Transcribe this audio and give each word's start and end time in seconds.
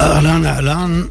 אהלן, 0.00 0.46
אהלן. 0.46 1.02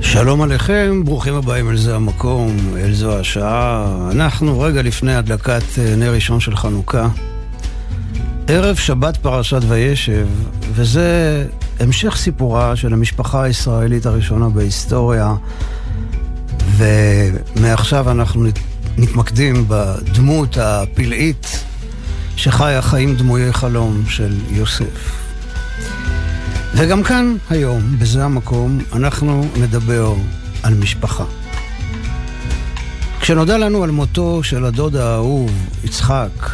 שלום 0.00 0.42
עליכם, 0.42 1.02
ברוכים 1.04 1.34
הבאים 1.34 1.70
אל 1.70 1.76
זה 1.76 1.96
המקום, 1.96 2.56
אל 2.76 2.92
זו 2.92 3.18
השעה. 3.18 4.08
אנחנו 4.10 4.60
רגע 4.60 4.82
לפני 4.82 5.14
הדלקת 5.14 5.62
אה, 5.78 5.96
נר 5.96 6.12
ראשון 6.12 6.40
של 6.40 6.56
חנוכה. 6.56 7.08
ערב 8.48 8.76
שבת 8.76 9.16
פרשת 9.16 9.60
וישב, 9.68 10.26
וזה 10.72 11.46
המשך 11.80 12.16
סיפורה 12.16 12.76
של 12.76 12.92
המשפחה 12.92 13.42
הישראלית 13.42 14.06
הראשונה 14.06 14.48
בהיסטוריה, 14.48 15.34
ומעכשיו 16.76 18.10
אנחנו 18.10 18.44
מתמקדים 18.98 19.64
בדמות 19.68 20.56
הפלאית 20.60 21.65
שחיה 22.36 22.82
חיים 22.82 23.16
דמויי 23.16 23.52
חלום 23.52 24.04
של 24.08 24.34
יוסף. 24.48 25.26
וגם 26.74 27.02
כאן 27.02 27.36
היום, 27.50 27.98
בזה 27.98 28.24
המקום, 28.24 28.78
אנחנו 28.92 29.48
נדבר 29.56 30.14
על 30.62 30.74
משפחה. 30.74 31.24
כשנודע 33.20 33.58
לנו 33.58 33.84
על 33.84 33.90
מותו 33.90 34.42
של 34.42 34.64
הדוד 34.64 34.96
האהוב, 34.96 35.50
יצחק, 35.84 36.50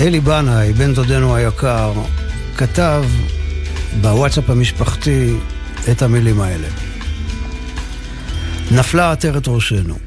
אלי 0.00 0.20
בנאי, 0.20 0.72
בן 0.72 0.94
דודנו 0.94 1.34
היקר, 1.36 1.92
כתב 2.56 3.04
בוואטסאפ 4.00 4.50
המשפחתי 4.50 5.36
את 5.90 6.02
המילים 6.02 6.40
האלה. 6.40 6.68
נפלה 8.70 9.12
עטרת 9.12 9.48
ראשנו, 9.48 9.98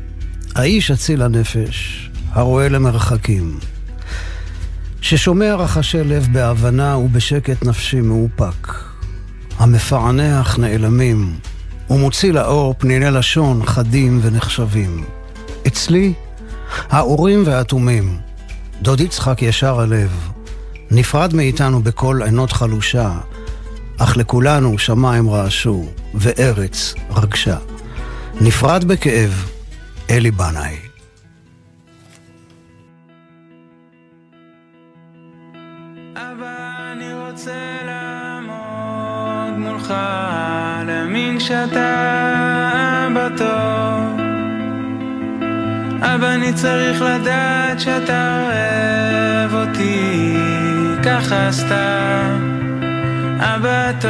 האיש 0.55 0.91
אציל 0.91 1.21
הנפש, 1.21 2.09
הרואה 2.31 2.69
למרחקים, 2.69 3.59
ששומע 5.01 5.55
רחשי 5.55 6.03
לב 6.03 6.27
בהבנה 6.31 6.97
ובשקט 6.97 7.65
נפשי 7.65 8.01
מאופק, 8.01 8.73
המפענח 9.57 10.59
נעלמים, 10.59 11.33
ומוציא 11.89 12.31
לאור 12.31 12.75
פניני 12.77 13.11
לשון 13.11 13.65
חדים 13.65 14.19
ונחשבים. 14.21 15.03
אצלי, 15.67 16.13
האורים 16.89 17.43
והאטומים, 17.45 18.17
דוד 18.81 19.01
יצחק 19.01 19.41
ישר 19.41 19.79
הלב, 19.79 20.29
נפרד 20.91 21.35
מאיתנו 21.35 21.83
בקול 21.83 22.23
עינות 22.23 22.51
חלושה, 22.51 23.11
אך 23.97 24.17
לכולנו 24.17 24.79
שמיים 24.79 25.29
רעשו, 25.29 25.85
וארץ 26.15 26.93
רגשה. 27.15 27.57
נפרד 28.41 28.83
בכאב, 28.83 29.49
אלי 30.09 30.31
בנאי. 30.31 30.86
שאתה 41.47 43.07
אבא 43.07 43.27
טוב 43.37 44.19
אבא 46.01 46.33
אני 46.33 46.53
צריך 46.53 47.01
לדעת 47.01 47.79
שאתה 47.79 48.41
אוהב 48.43 49.53
אותי 49.53 50.37
ככה 51.03 51.51
סתם 51.51 52.57
אבא 53.39 53.91
טוב 54.01 54.07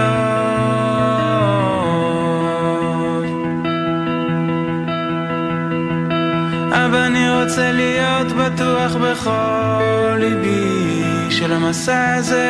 אבא 6.72 7.06
אני 7.06 7.42
רוצה 7.42 7.72
להיות 7.72 8.28
בטוח 8.28 8.96
בכל 8.96 10.18
ליבי 10.20 11.28
שלמסע 11.30 12.16
הזה 12.16 12.50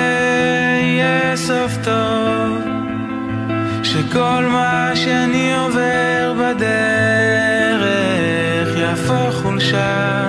יהיה 0.81 1.37
סוף 1.37 1.77
טוב 1.83 2.76
שכל 3.97 4.45
מה 4.49 4.91
שאני 4.95 5.55
עובר 5.55 6.33
בדרך 6.39 7.87
יהפוך 8.77 9.35
חולשה 9.41 10.27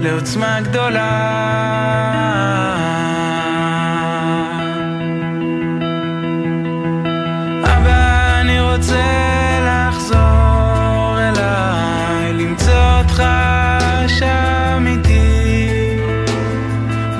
לעוצמה 0.00 0.60
גדולה. 0.60 1.20
אבא, 7.64 8.40
אני 8.40 8.60
רוצה 8.60 9.04
לחזור 9.66 11.18
אליי, 11.18 12.32
למצוא 12.32 12.98
אותך 12.98 13.22
שם 14.08 14.84
איתי. 14.86 15.96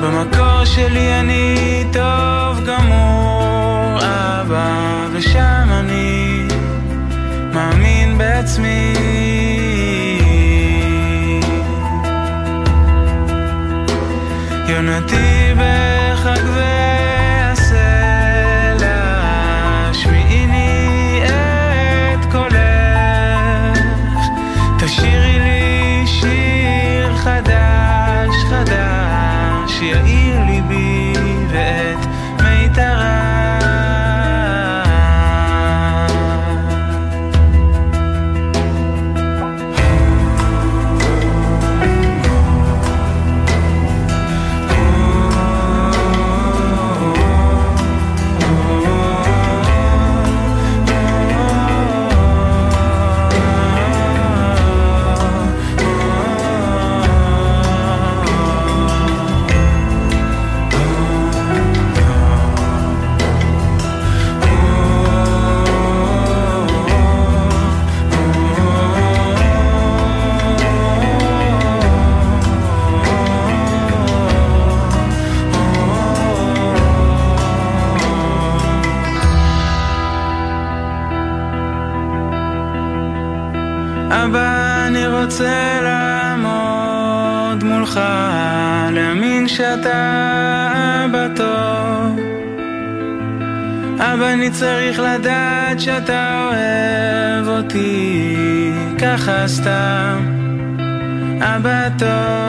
במקור 0.03 0.65
שלי 0.65 1.21
אני 1.21 1.85
טוב 1.93 2.65
גמור, 2.67 3.99
אבא. 4.01 5.04
ושם 5.27 5.69
אני 5.71 6.49
מאמין 7.55 8.19
בעצמי. 8.19 8.95
יונתי 14.69 15.34
צריך 94.55 95.01
לדעת 95.01 95.81
שאתה 95.81 96.45
אוהב 96.45 97.49
אותי, 97.49 98.73
ככה 98.99 99.49
סתם, 99.49 100.19
אבא 101.41 101.89
טוב. 101.99 102.44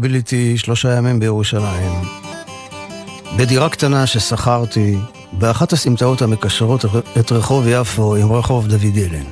ביליתי 0.00 0.58
שלושה 0.58 0.96
ימים 0.96 1.20
בירושלים. 1.20 1.92
בדירה 3.36 3.68
קטנה 3.68 4.06
ששכרתי 4.06 4.96
באחת 5.32 5.72
הסמטאות 5.72 6.22
המקשרות 6.22 6.84
את 7.20 7.32
רחוב 7.32 7.64
יפו 7.68 8.16
עם 8.16 8.32
רחוב 8.32 8.66
דוד 8.68 8.96
אילן. 8.96 9.24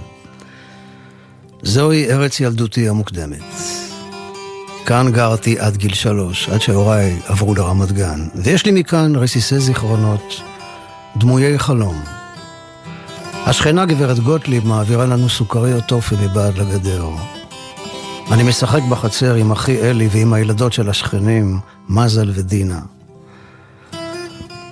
זוהי 1.62 2.10
ארץ 2.10 2.40
ילדותי 2.40 2.88
המוקדמת. 2.88 3.42
כאן 4.86 5.12
גרתי 5.12 5.58
עד 5.58 5.76
גיל 5.76 5.94
שלוש, 5.94 6.48
עד 6.48 6.60
שהוריי 6.60 7.18
עברו 7.26 7.54
לרמת 7.54 7.92
גן, 7.92 8.28
ויש 8.34 8.66
לי 8.66 8.72
מכאן 8.72 9.16
רסיסי 9.16 9.58
זיכרונות, 9.58 10.40
דמויי 11.16 11.58
חלום. 11.58 12.02
השכנה 13.46 13.86
גברת 13.86 14.18
גוטליב 14.18 14.66
מעבירה 14.66 15.06
לנו 15.06 15.28
סוכריות 15.28 15.84
טופי 15.84 16.14
מבעד 16.22 16.58
לגדר. 16.58 17.37
אני 18.32 18.42
משחק 18.42 18.82
בחצר 18.90 19.34
עם 19.34 19.52
אחי 19.52 19.78
אלי 19.80 20.08
ועם 20.12 20.32
הילדות 20.32 20.72
של 20.72 20.90
השכנים, 20.90 21.58
מזל 21.88 22.30
ודינה. 22.34 22.80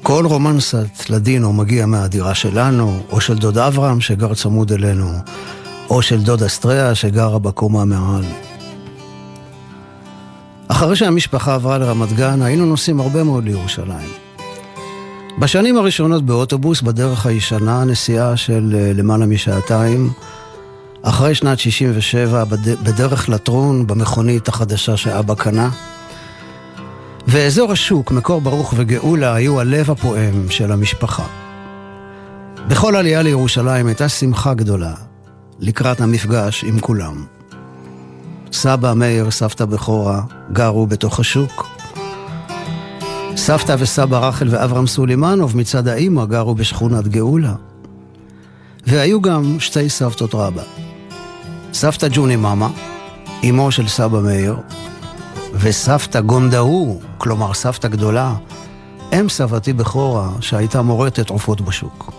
כל 0.03 0.27
רומנסת 0.27 1.11
לדינו 1.11 1.53
מגיע 1.53 1.87
מהדירה 1.87 2.35
שלנו, 2.35 3.01
או 3.11 3.21
של 3.21 3.39
דוד 3.39 3.59
אברהם 3.59 4.01
שגר 4.01 4.35
צמוד 4.35 4.73
אלינו, 4.73 5.11
או 5.91 6.03
של 6.03 6.23
דוד 6.23 6.43
אסטריה 6.43 6.95
שגרה 6.95 7.39
בקומה 7.39 7.85
מעל. 7.85 8.25
אחרי 10.69 10.97
שהמשפחה 10.97 11.55
עברה 11.55 11.79
לרמת 11.79 12.13
גן, 12.13 12.43
היינו 12.43 12.67
נוסעים 12.67 13.01
הרבה 13.01 13.25
מאוד 13.25 13.45
לירושלים. 13.45 14.11
בשנים 15.39 15.77
הראשונות 15.77 16.27
באוטובוס, 16.27 16.83
בדרך 16.83 17.27
הישנה, 17.27 17.85
נסיעה 17.85 18.37
של 18.37 18.75
אה, 18.79 18.93
למעלה 18.95 19.27
משעתיים, 19.27 20.11
אחרי 21.09 21.35
שנת 21.35 21.59
67, 21.59 22.45
בדרך 22.83 23.29
לטרון, 23.29 23.87
במכונית 23.87 24.49
החדשה 24.49 24.97
שאבא 24.97 25.35
קנה. 25.35 25.71
ואזור 27.27 27.73
השוק, 27.73 28.13
מקור 28.13 28.41
ברוך 28.41 28.75
וגאולה, 28.77 29.35
היו 29.35 29.61
הלב 29.61 29.91
הפועם 29.91 30.51
של 30.51 30.73
המשפחה. 30.73 31.27
בכל 32.69 32.97
עלייה 32.97 33.23
לירושלים 33.23 33.87
הייתה 33.87 34.09
שמחה 34.09 34.55
גדולה, 34.55 34.95
לקראת 35.61 36.01
המפגש 36.01 36.65
עם 36.65 36.81
כולם. 36.81 37.25
סבא 38.53 38.93
מאיר, 38.95 39.31
סבתא 39.31 39.65
בכורה, 39.65 40.23
גרו 40.53 40.87
בתוך 40.87 41.21
השוק. 41.21 41.67
סבתא 43.37 43.77
וסבא 43.79 44.29
רחל 44.29 44.49
ואברהם 44.51 44.87
סולימנוב 44.87 45.57
מצד 45.57 45.89
האימא 45.89 46.25
גרו 46.25 46.55
בשכונת 46.55 47.09
גאולה. 47.09 47.55
והיו 48.87 49.21
גם 49.21 49.61
שתי 49.61 49.89
סבתות 49.89 50.35
רבא. 50.35 50.86
סבתא 51.73 52.07
ג'וני 52.11 52.37
מאמה, 52.37 52.69
אמו 53.49 53.73
של 53.73 53.89
סבא 53.89 54.21
מאיר, 54.21 54.57
וסבתא 55.55 56.21
גונדהו, 56.21 57.01
כלומר 57.19 57.55
סבתא 57.55 57.89
גדולה, 57.89 58.35
אם 59.13 59.29
סבתי 59.29 59.73
בכורה, 59.73 60.31
שהייתה 60.41 60.83
מורטת 60.83 61.31
עופות 61.31 61.61
בשוק. 61.61 62.13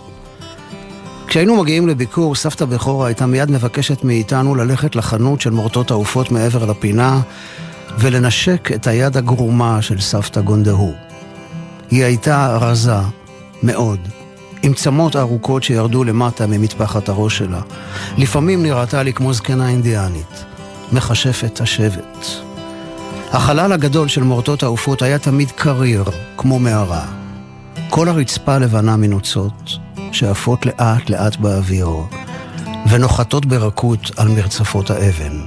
כשהיינו 1.27 1.55
מגיעים 1.55 1.88
לביקור, 1.88 2.35
סבתא 2.35 2.65
בכורה 2.65 3.07
הייתה 3.07 3.25
מיד 3.25 3.51
מבקשת 3.51 4.03
מאיתנו 4.03 4.55
ללכת 4.55 4.95
לחנות 4.95 5.41
של 5.41 5.49
מורטות 5.49 5.91
העופות 5.91 6.31
מעבר 6.31 6.65
לפינה 6.65 7.21
ולנשק 7.99 8.69
את 8.75 8.88
היד 8.88 9.17
הגרומה 9.17 9.81
של 9.81 10.01
סבתא 10.01 10.41
גונדהו. 10.41 10.94
היא 11.91 12.03
הייתה 12.03 12.57
רזה 12.61 12.99
מאוד, 13.63 13.99
עם 14.62 14.74
צמות 14.74 15.15
ארוכות 15.15 15.63
שירדו 15.63 16.04
למטה 16.04 16.48
ממטפחת 16.48 17.09
הראש 17.09 17.38
שלה. 17.38 17.62
לפעמים 18.18 18.63
נראתה 18.63 19.04
לי 19.04 19.13
כמו 19.13 19.33
זקנה 19.33 19.69
אינדיאנית, 19.69 20.45
מכשפת 20.92 21.62
השבט. 21.62 22.25
החלל 23.31 23.71
הגדול 23.71 24.07
של 24.07 24.24
מורטות 24.24 24.63
העופות 24.63 25.01
היה 25.01 25.19
תמיד 25.19 25.51
קריר, 25.51 26.04
כמו 26.38 26.59
מערה. 26.59 27.06
כל 27.89 28.09
הרצפה 28.09 28.57
לבנה 28.57 28.98
מנוצות, 28.98 29.71
שעפות 30.12 30.65
לאט 30.65 31.09
לאט 31.09 31.36
באוויר, 31.36 31.89
ונוחתות 32.89 33.45
ברכות 33.45 34.12
על 34.18 34.27
מרצפות 34.27 34.92
האבן. 34.92 35.39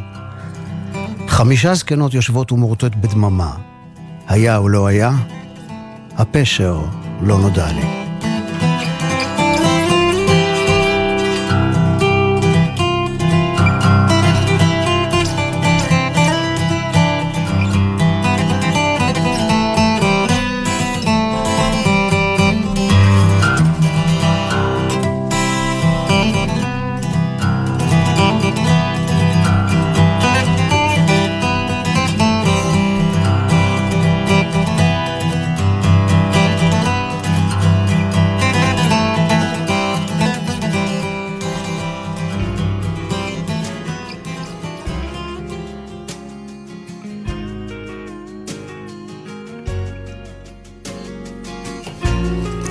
חמישה 1.28 1.74
זקנות 1.74 2.14
יושבות 2.14 2.52
ומורטות 2.52 2.96
בדממה. 2.96 3.50
היה 4.28 4.56
או 4.56 4.68
לא 4.68 4.86
היה? 4.86 5.10
הפשר 6.18 6.80
לא 7.22 7.38
נודע 7.38 7.72
לי. 7.72 8.09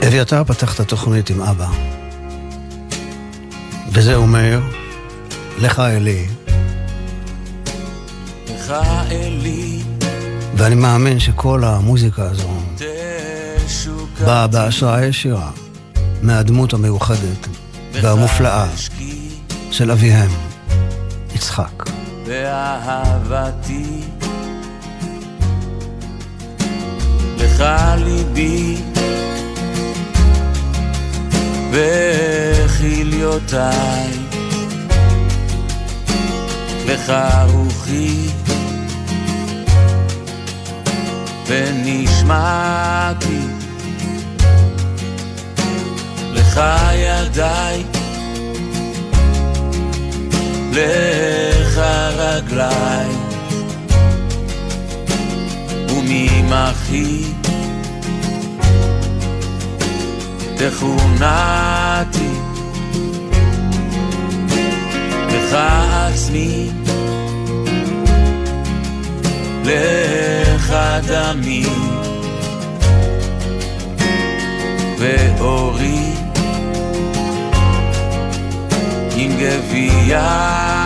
אביתר 0.09 0.43
פתח 0.43 0.75
את 0.75 0.79
התוכנית 0.79 1.29
עם 1.29 1.41
אבא. 1.41 1.67
וזה 3.91 4.15
אומר, 4.15 4.59
לך 5.57 5.79
אלי. 5.79 6.27
לך 8.47 8.73
אלי. 9.11 9.79
ואני 10.55 10.75
מאמין 10.75 11.19
שכל 11.19 11.63
המוזיקה 11.63 12.23
הזו 12.23 12.49
באה 14.25 14.47
בהשראה 14.47 15.05
ישירה 15.05 15.51
מהדמות 16.21 16.73
המיוחדת 16.73 17.47
והמופלאה 17.93 18.67
של 19.71 19.91
אביהם, 19.91 20.31
יצחק. 21.35 21.89
באהבתי 22.27 24.01
לך 27.37 27.63
ליבי 27.97 28.88
וכליותיי 32.79 33.59
לך 36.85 37.13
רוחי 37.51 38.27
ונשמעתי 41.47 43.39
לך 46.33 46.61
ידיי 46.93 47.83
לך 50.71 51.77
רגליי 52.17 53.09
וממחי 55.89 57.48
תכונתי 60.59 62.29
לך 65.27 65.53
עצמי 65.53 66.69
לך 69.63 70.75
דמי. 71.07 71.65
ואורי. 74.99 76.13
עם 79.15 79.31
גבייתי 79.31 80.78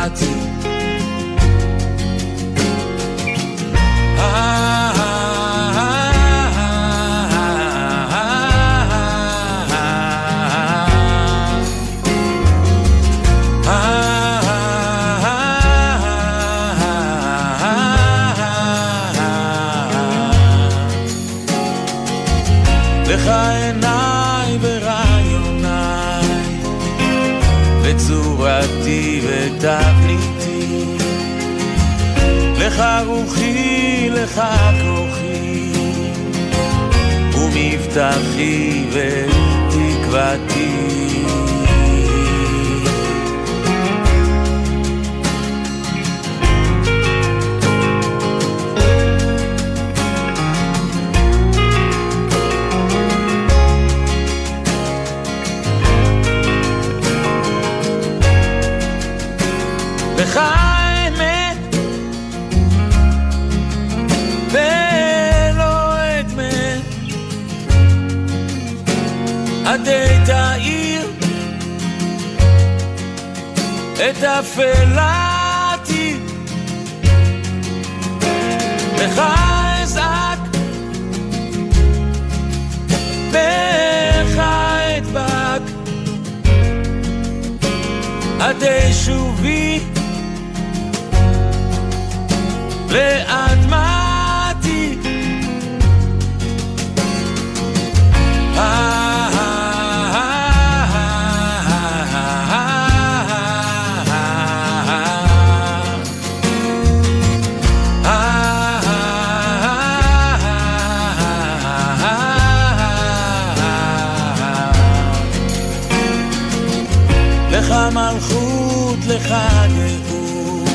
לך 119.16 119.34
גאות, 119.76 120.70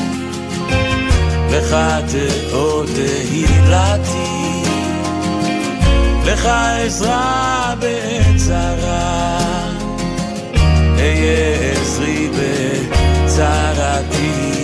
לך 1.51 1.75
תאות 2.11 2.89
תהילתי, 2.95 4.63
לך 6.25 6.49
עזרה 6.85 7.73
בעת 7.79 8.37
צרה, 8.37 9.39
אהיה 10.97 11.71
עזרי 11.71 12.29
בצרתי. 13.25 14.58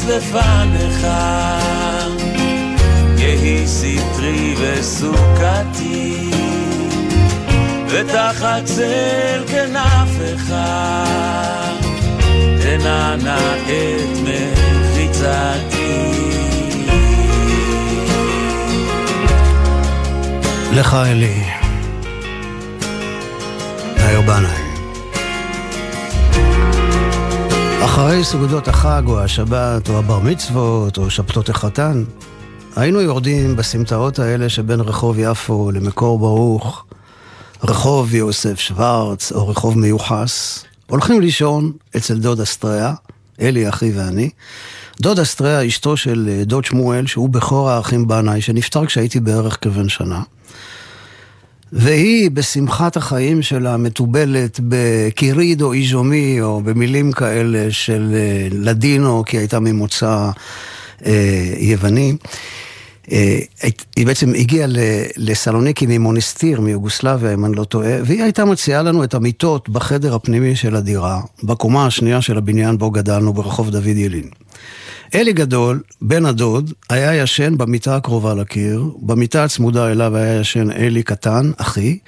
גנוז 0.00 0.08
לפניך. 0.08 1.06
יהי 3.18 3.66
סטרי 3.66 4.54
וסוכתי 4.60 6.30
ותחת 7.88 8.64
צל 8.64 9.44
כנפך 9.46 10.54
תנענע 12.62 13.56
את 13.56 14.18
מחיצתי. 14.22 15.60
לך 20.72 20.94
אלי, 20.94 21.44
מאיר 23.96 24.20
בנאי. 24.20 24.59
אחרי 28.00 28.24
סעודות 28.24 28.68
החג 28.68 29.02
או 29.06 29.20
השבת 29.20 29.88
או 29.88 29.98
הבר 29.98 30.18
מצוות 30.18 30.98
או 30.98 31.10
שבתות 31.10 31.48
החתן, 31.48 32.04
היינו 32.76 33.00
יורדים 33.00 33.56
בסמטאות 33.56 34.18
האלה 34.18 34.48
שבין 34.48 34.80
רחוב 34.80 35.18
יפו 35.18 35.70
למקור 35.70 36.18
ברוך, 36.18 36.84
רחוב 37.64 38.14
יוסף 38.14 38.58
שוורץ 38.60 39.32
או 39.32 39.48
רחוב 39.48 39.78
מיוחס, 39.78 40.64
הולכים 40.86 41.20
לישון 41.20 41.72
אצל 41.96 42.18
דוד 42.18 42.40
אסטריה, 42.40 42.94
אלי 43.40 43.68
אחי 43.68 43.92
ואני. 43.94 44.30
דוד 45.00 45.18
אסטריה, 45.18 45.66
אשתו 45.66 45.96
של 45.96 46.28
אה, 46.32 46.44
דוד 46.44 46.64
שמואל, 46.64 47.06
שהוא 47.06 47.28
בכור 47.28 47.70
האחים 47.70 48.08
בנאי, 48.08 48.40
שנפטר 48.40 48.86
כשהייתי 48.86 49.20
בערך 49.20 49.58
כבן 49.60 49.88
שנה. 49.88 50.22
והיא 51.72 52.30
בשמחת 52.30 52.96
החיים 52.96 53.42
שלה 53.42 53.76
מתובלת 53.76 54.60
או 55.62 55.72
איז'ומי 55.72 56.40
או 56.40 56.60
במילים 56.60 57.12
כאלה 57.12 57.66
של 57.70 58.10
אה, 58.14 58.48
לדינו, 58.50 59.22
כי 59.26 59.38
הייתה 59.38 59.60
ממוצא 59.60 60.30
אה, 61.06 61.52
יווני. 61.58 62.16
אה, 63.12 63.38
היא 63.96 64.06
בעצם 64.06 64.34
הגיעה 64.34 64.68
לסלוניקי 65.16 65.86
ממונסטיר, 65.88 66.60
מיוגוסלביה, 66.60 67.34
אם 67.34 67.44
אני 67.44 67.56
לא 67.56 67.64
טועה, 67.64 67.92
והיא 68.04 68.22
הייתה 68.22 68.44
מציעה 68.44 68.82
לנו 68.82 69.04
את 69.04 69.14
המיטות 69.14 69.68
בחדר 69.68 70.14
הפנימי 70.14 70.56
של 70.56 70.76
הדירה, 70.76 71.20
בקומה 71.42 71.86
השנייה 71.86 72.22
של 72.22 72.38
הבניין 72.38 72.78
בו 72.78 72.90
גדלנו, 72.90 73.32
ברחוב 73.32 73.70
דוד 73.70 73.86
ילין. 73.86 74.28
אלי 75.14 75.32
גדול, 75.32 75.80
בן 76.02 76.26
הדוד, 76.26 76.72
היה 76.90 77.14
ישן 77.22 77.58
במיטה 77.58 77.96
הקרובה 77.96 78.34
לקיר, 78.34 78.84
במיטה 79.02 79.44
הצמודה 79.44 79.90
אליו 79.90 80.16
היה 80.16 80.40
ישן 80.40 80.70
אלי 80.70 81.02
קטן, 81.02 81.50
אחי, 81.56 81.98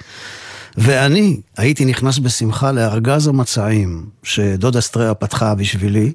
ואני 0.77 1.41
הייתי 1.57 1.85
נכנס 1.85 2.19
בשמחה 2.19 2.73
לארגז 2.73 3.27
המצעים 3.27 4.07
שדוד 4.23 4.77
אסטריה 4.77 5.15
פתחה 5.15 5.55
בשבילי. 5.55 6.13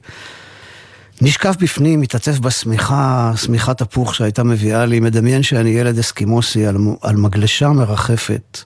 נשקף 1.22 1.56
בפנים, 1.60 2.02
מתעטף 2.02 2.40
בשמיכה, 2.40 3.32
שמיכת 3.36 3.82
הפוך 3.82 4.16
שהייתה 4.16 4.44
מביאה 4.44 4.86
לי, 4.86 5.00
מדמיין 5.00 5.44
שאני 5.44 5.70
ילד 5.70 6.00
אסקימוסי 6.00 6.66
על, 6.66 6.78
על 7.02 7.16
מגלשה 7.16 7.70
מרחפת. 7.70 8.60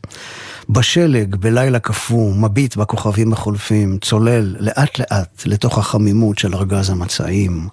בשלג, 0.69 1.35
בלילה 1.35 1.79
קפוא, 1.79 2.35
מביט 2.35 2.75
בכוכבים 2.75 3.33
החולפים, 3.33 3.97
צולל 4.01 4.55
לאט 4.59 4.99
לאט 4.99 5.43
לתוך 5.45 5.77
החמימות 5.77 6.37
של 6.37 6.55
ארגז 6.55 6.89
המצעים, 6.89 7.67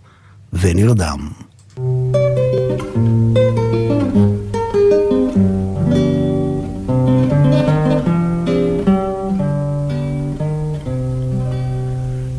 ונרדם. 0.52 1.36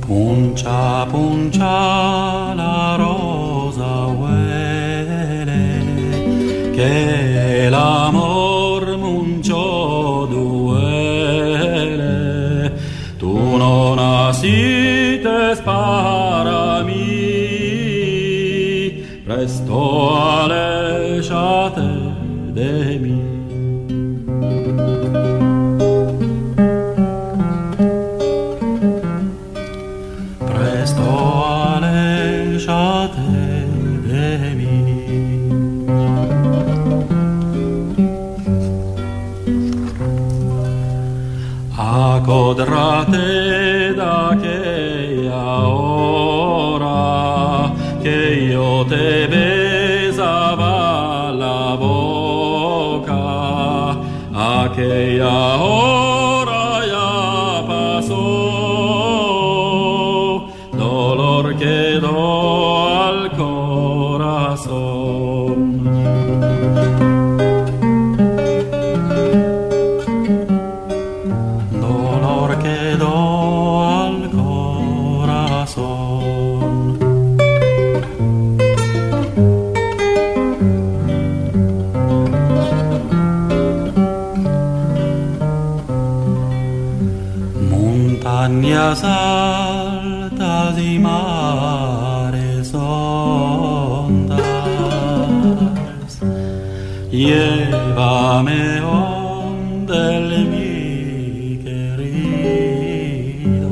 Puncia, 0.08 1.06
puncia 1.12 2.54
la 2.62 2.96
rosa 2.98 3.92
uele, 4.22 5.64
che 6.76 7.70
l'amor 7.70 8.84
munciò 8.98 10.26
duele, 10.34 12.14
tu 13.18 13.34
non 13.64 14.00
asite 14.00 15.56
spazio. 15.56 16.09
Mí, 23.00 23.20
presto 30.46 31.46
alejate 31.46 33.42
de 34.08 34.56
mí. 34.56 34.70
Codrate 42.30 43.94
da 43.96 44.38
che 44.40 45.28
ora 45.66 46.92
che 48.04 48.20
io 48.52 48.86
te 48.86 49.29
Yahweh. 55.20 55.79
Llévame 97.20 98.80
donde 98.80 100.04
mi 100.52 101.60
querido. 101.66 103.70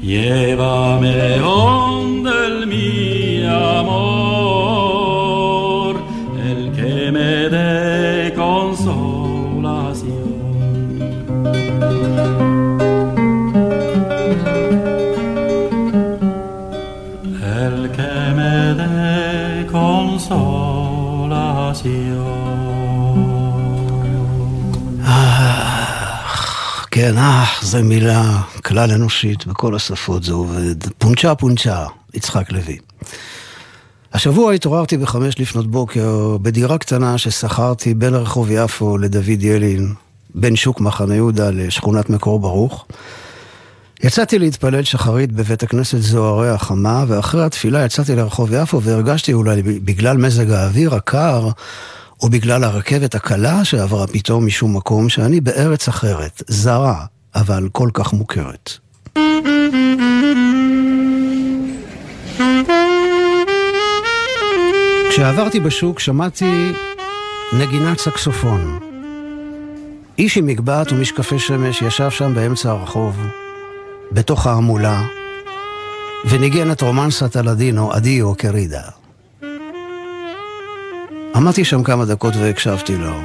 Llévame 0.00 1.38
donde 1.38 1.77
כן, 27.08 27.18
אח, 27.18 27.64
זו 27.64 27.78
מילה 27.84 28.42
כלל 28.64 28.90
אנושית 28.90 29.46
בכל 29.46 29.74
השפות, 29.74 30.24
זה 30.24 30.32
עובד. 30.32 30.74
פונצ'ה 30.98 31.34
פונצ'ה, 31.34 31.86
יצחק 32.14 32.52
לוי. 32.52 32.78
השבוע 34.12 34.52
התעוררתי 34.52 34.96
בחמש 34.96 35.40
לפנות 35.40 35.70
בוקר 35.70 36.36
בדירה 36.42 36.78
קטנה 36.78 37.18
ששכרתי 37.18 37.94
בין 37.94 38.14
רחוב 38.14 38.50
יפו 38.50 38.98
לדוד 38.98 39.42
ילין, 39.42 39.94
בין 40.34 40.56
שוק 40.56 40.80
מחנה 40.80 41.14
יהודה 41.14 41.50
לשכונת 41.50 42.10
מקור 42.10 42.40
ברוך. 42.40 42.86
יצאתי 44.04 44.38
להתפלל 44.38 44.82
שחרית 44.84 45.32
בבית 45.32 45.62
הכנסת 45.62 45.98
זוהרי 45.98 46.48
החמה, 46.48 47.04
ואחרי 47.08 47.44
התפילה 47.44 47.84
יצאתי 47.84 48.16
לרחוב 48.16 48.52
יפו 48.52 48.82
והרגשתי 48.82 49.32
אולי 49.32 49.62
בגלל 49.62 50.16
מזג 50.16 50.50
האוויר 50.50 50.94
הקר, 50.94 51.48
או 52.22 52.28
בגלל 52.28 52.64
הרכבת 52.64 53.14
הקלה 53.14 53.64
שעברה 53.64 54.06
פתאום 54.06 54.46
משום 54.46 54.76
מקום, 54.76 55.08
שאני 55.08 55.40
בארץ 55.40 55.88
אחרת, 55.88 56.42
זרה, 56.48 57.04
אבל 57.34 57.68
כל 57.72 57.90
כך 57.92 58.12
מוכרת. 58.12 58.70
כשעברתי 65.10 65.60
בשוק 65.60 66.00
שמעתי 66.00 66.72
נגינת 67.52 67.98
סקסופון. 67.98 68.78
איש 70.18 70.36
עם 70.36 70.46
מגבעת 70.46 70.92
ומשקפי 70.92 71.38
שמש 71.38 71.82
ישב 71.82 72.10
שם 72.10 72.34
באמצע 72.34 72.70
הרחוב, 72.70 73.16
בתוך 74.12 74.46
ההמולה, 74.46 75.02
וניגן 76.28 76.72
את 76.72 76.80
רומנסת 76.80 77.36
הלדינו, 77.36 77.96
אדיו 77.96 78.34
קרידה. 78.34 78.97
עמדתי 81.34 81.64
שם 81.64 81.82
כמה 81.82 82.04
דקות 82.04 82.36
והקשבתי 82.36 82.96
לו. 82.96 83.20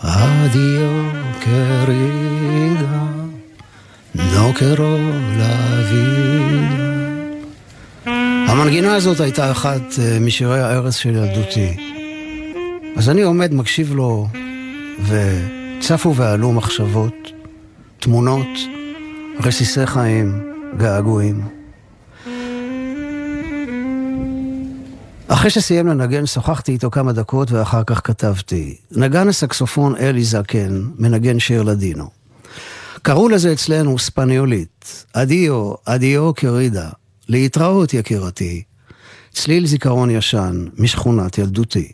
אדיו 0.00 1.02
קרידה, 1.40 3.06
נוקרו 4.14 4.98
לאבידה. 5.38 6.84
המנגינה 8.48 8.94
הזאת 8.94 9.20
הייתה 9.20 9.50
אחת 9.50 9.82
אה, 9.98 10.18
משירי 10.20 10.60
הערש 10.60 11.02
של 11.02 11.08
ילדותי. 11.08 11.76
אז 12.96 13.08
אני 13.08 13.22
עומד, 13.22 13.54
מקשיב 13.54 13.94
לו, 13.94 14.28
וצפו 15.04 16.14
ועלו 16.14 16.52
מחשבות, 16.52 17.32
תמונות, 18.00 18.48
רסיסי 19.44 19.86
חיים, 19.86 20.52
געגועים. 20.76 21.63
אחרי 25.28 25.50
שסיים 25.50 25.86
לנגן, 25.86 26.26
שוחחתי 26.26 26.72
איתו 26.72 26.90
כמה 26.90 27.12
דקות 27.12 27.52
ואחר 27.52 27.82
כך 27.86 28.00
כתבתי. 28.04 28.76
נגן 28.90 29.28
הסקסופון 29.28 29.96
אלי 29.96 30.24
זקן, 30.24 30.82
מנגן 30.98 31.38
שיר 31.38 31.62
לדינו. 31.62 32.10
קראו 33.02 33.28
לזה 33.28 33.52
אצלנו 33.52 33.98
ספניולית. 33.98 35.04
אדיו, 35.12 35.72
אדיו 35.84 36.34
קרידה. 36.34 36.88
להתראות 37.28 37.94
יקירתי. 37.94 38.62
צליל 39.32 39.66
זיכרון 39.66 40.10
ישן 40.10 40.64
משכונת 40.78 41.38
ילדותי. 41.38 41.92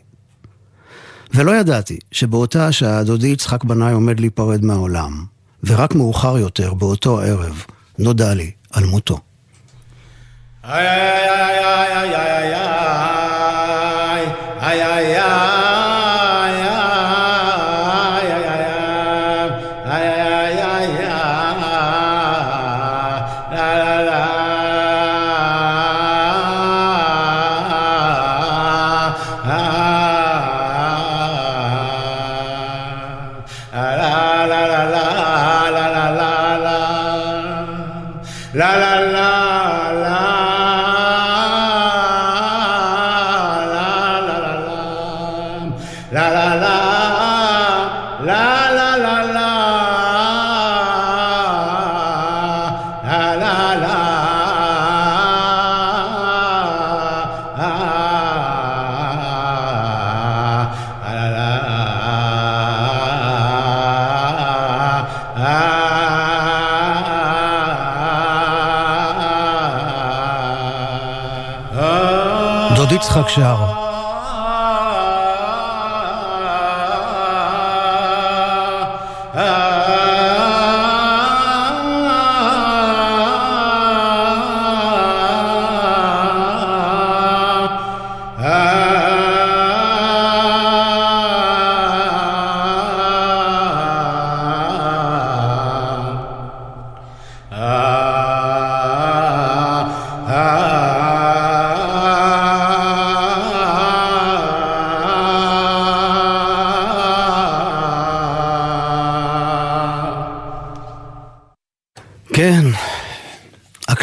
ולא 1.33 1.51
ידעתי 1.51 1.99
שבאותה 2.11 2.67
השעה 2.67 3.03
דודי 3.03 3.27
יצחק 3.27 3.63
בנאי 3.63 3.93
עומד 3.93 4.19
להיפרד 4.19 4.65
מהעולם, 4.65 5.25
ורק 5.63 5.95
מאוחר 5.95 6.37
יותר, 6.37 6.73
באותו 6.73 7.21
הערב, 7.21 7.65
נודע 7.99 8.33
לי 8.33 8.51
על 8.71 8.85
מותו. 8.85 9.19
איי 10.63 10.87
איי 10.87 11.29
איי 11.29 11.59
איי 11.59 12.15
איי 12.15 12.15
איי 12.15 12.53
איי 12.53 13.20
ay, 14.79 15.13
ay. 15.15 15.60
יצחק 73.01 73.27
שער. 73.29 73.60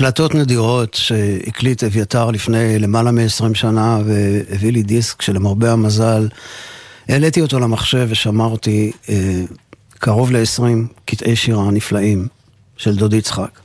הקלטות 0.08 0.34
נדירות 0.34 0.94
שהקליט 0.94 1.84
אביתר 1.84 2.30
לפני 2.30 2.78
למעלה 2.78 3.10
מ-20 3.12 3.54
שנה 3.54 3.98
והביא 4.04 4.72
לי 4.72 4.82
דיסק 4.82 5.22
שלמרבה 5.22 5.72
המזל 5.72 6.28
העליתי 7.08 7.40
אותו 7.40 7.60
למחשב 7.60 8.06
ושמרתי 8.10 8.92
אה, 9.08 9.42
קרוב 9.98 10.32
ל-20 10.32 10.62
קטעי 11.04 11.36
שירה 11.36 11.70
נפלאים 11.70 12.28
של 12.76 12.96
דוד 12.96 13.12
יצחק. 13.12 13.60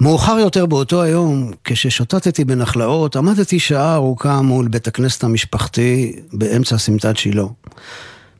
מאוחר 0.00 0.38
יותר 0.38 0.66
באותו 0.66 1.02
היום, 1.02 1.50
כששוטטתי 1.64 2.44
בנחלאות, 2.44 3.16
עמדתי 3.16 3.58
שעה 3.58 3.94
ארוכה 3.94 4.42
מול 4.42 4.68
בית 4.68 4.86
הכנסת 4.86 5.24
המשפחתי 5.24 6.12
באמצע 6.32 6.78
סמטת 6.78 7.16
שילה. 7.16 7.44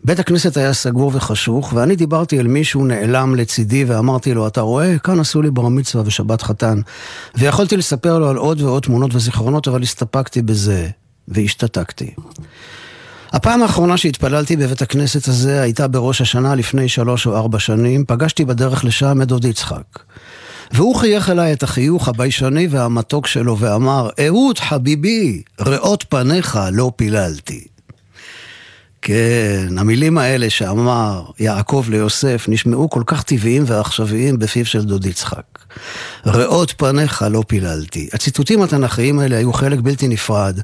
בית 0.05 0.19
הכנסת 0.19 0.57
היה 0.57 0.73
סגור 0.73 1.11
וחשוך, 1.15 1.73
ואני 1.73 1.97
דיברתי 1.97 2.39
אל 2.41 2.47
מישהו 2.47 2.85
נעלם 2.85 3.35
לצידי 3.35 3.85
ואמרתי 3.85 4.35
לו, 4.35 4.47
אתה 4.47 4.61
רואה, 4.61 4.99
כאן 4.99 5.21
עשו 5.21 5.43
לי 5.43 5.51
בר 5.51 5.69
מצווה 5.69 6.05
ושבת 6.07 6.43
חתן. 6.43 6.81
ויכולתי 7.35 7.77
לספר 7.77 8.19
לו 8.19 8.29
על 8.29 8.37
עוד 8.37 8.61
ועוד 8.61 8.83
תמונות 8.83 9.15
וזיכרונות, 9.15 9.69
אבל 9.69 9.83
הסתפקתי 9.83 10.43
בזה, 10.43 10.89
והשתתקתי. 11.29 12.15
הפעם 13.33 13.63
האחרונה 13.63 13.97
שהתפללתי 13.97 14.57
בבית 14.57 14.83
הכנסת 14.83 15.29
הזה 15.29 15.63
הייתה 15.63 15.89
בראש 15.89 16.21
השנה 16.21 16.55
לפני 16.55 16.89
שלוש 16.89 17.27
או 17.27 17.37
ארבע 17.37 17.59
שנים, 17.59 18.05
פגשתי 18.05 18.45
בדרך 18.45 18.85
לשם 18.85 19.23
את 19.23 19.29
דוד 19.29 19.45
יצחק. 19.45 19.99
והוא 20.73 20.97
חייך 20.97 21.31
אליי 21.31 21.53
את 21.53 21.63
החיוך 21.63 22.09
הביישני 22.09 22.67
והמתוק 22.71 23.27
שלו 23.27 23.59
ואמר, 23.59 24.09
אהוד 24.27 24.59
חביבי, 24.59 25.43
ראות 25.61 26.05
פניך 26.09 26.59
לא 26.73 26.93
פיללתי. 26.97 27.72
כן, 29.13 29.79
המילים 29.79 30.19
האלה 30.19 30.51
שאמר 30.51 31.25
יעקב 31.39 31.85
ליוסף 31.89 32.45
נשמעו 32.49 32.91
כל 32.91 33.03
כך 33.07 33.23
טבעיים 33.23 33.63
ועכשוויים 33.67 34.39
בפיו 34.39 34.67
של 34.67 34.85
דוד 34.85 35.07
יצחק. 35.07 35.59
ראות 36.27 36.73
פניך 36.77 37.25
לא 37.31 37.45
פיללתי. 37.47 38.09
הציטוטים 38.13 38.63
התנ"כיים 38.63 39.19
האלה 39.19 39.37
היו 39.37 39.53
חלק 39.53 39.79
בלתי 39.81 40.09
נפרד 40.09 40.61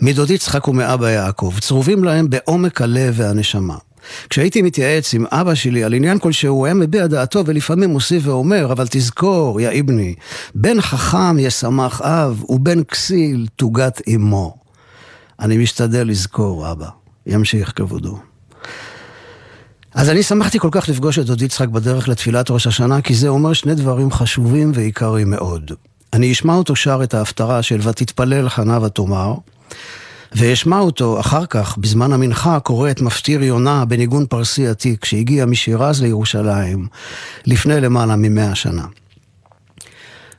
מדוד 0.00 0.30
יצחק 0.30 0.68
ומאבא 0.68 1.10
יעקב, 1.10 1.54
צרובים 1.60 2.04
להם 2.04 2.30
בעומק 2.30 2.82
הלב 2.82 3.14
והנשמה. 3.16 3.76
כשהייתי 4.30 4.62
מתייעץ 4.62 5.14
עם 5.14 5.26
אבא 5.32 5.54
שלי 5.54 5.84
על 5.84 5.94
עניין 5.94 6.18
כלשהו, 6.18 6.56
הוא 6.56 6.66
היה 6.66 6.74
מביע 6.74 7.06
דעתו 7.06 7.46
ולפעמים 7.46 7.90
מוסיף 7.90 8.26
ואומר, 8.26 8.72
אבל 8.72 8.86
תזכור, 8.90 9.60
יא 9.60 9.80
אבני, 9.80 10.14
בן 10.54 10.80
חכם 10.80 11.38
ישמח 11.38 12.02
אב 12.02 12.44
ובן 12.48 12.84
כסיל 12.84 13.46
תוגת 13.56 14.00
אמו. 14.14 14.56
אני 15.40 15.58
משתדל 15.58 16.08
לזכור, 16.08 16.72
אבא. 16.72 16.97
ימשיך 17.28 17.72
כבודו. 17.76 18.18
אז 19.94 20.10
אני 20.10 20.22
שמחתי 20.22 20.58
כל 20.58 20.68
כך 20.72 20.88
לפגוש 20.88 21.18
את 21.18 21.26
דוד 21.26 21.42
יצחק 21.42 21.68
בדרך 21.68 22.08
לתפילת 22.08 22.50
ראש 22.50 22.66
השנה, 22.66 23.00
כי 23.00 23.14
זה 23.14 23.28
אומר 23.28 23.52
שני 23.52 23.74
דברים 23.74 24.10
חשובים 24.10 24.72
ועיקריים 24.74 25.30
מאוד. 25.30 25.72
אני 26.12 26.32
אשמע 26.32 26.54
אותו 26.54 26.76
שר 26.76 27.00
את 27.02 27.14
ההפטרה 27.14 27.62
של 27.62 27.88
ותתפלל 27.88 28.48
חנה 28.48 28.82
ותאמר, 28.82 29.34
ואשמע 30.32 30.78
אותו 30.78 31.20
אחר 31.20 31.46
כך, 31.46 31.78
בזמן 31.78 32.12
המנחה, 32.12 32.60
קורא 32.60 32.90
את 32.90 33.00
מפטיר 33.00 33.42
יונה 33.42 33.84
בניגון 33.84 34.26
פרסי 34.26 34.68
עתיק, 34.68 35.04
שהגיע 35.04 35.46
משירז 35.46 36.02
לירושלים 36.02 36.86
לפני 37.46 37.80
למעלה 37.80 38.16
ממאה 38.16 38.54
שנה. 38.54 38.84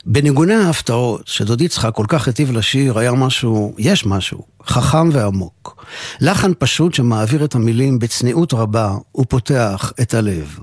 בניגוני 0.06 0.54
ההפטרות, 0.54 1.22
שדוד 1.26 1.60
יצחק 1.60 1.94
כל 1.94 2.04
כך 2.08 2.26
היטיב 2.26 2.52
לשיר, 2.52 2.98
היה 2.98 3.12
משהו, 3.12 3.74
יש 3.78 4.06
משהו, 4.06 4.42
חכם 4.66 5.08
ועמוק. 5.12 5.84
לחן 6.20 6.52
פשוט 6.58 6.94
שמעביר 6.94 7.44
את 7.44 7.54
המילים 7.54 7.98
בצניעות 7.98 8.54
רבה 8.54 8.94
ופותח 9.16 9.92
את 10.00 10.14
הלב. 10.14 10.58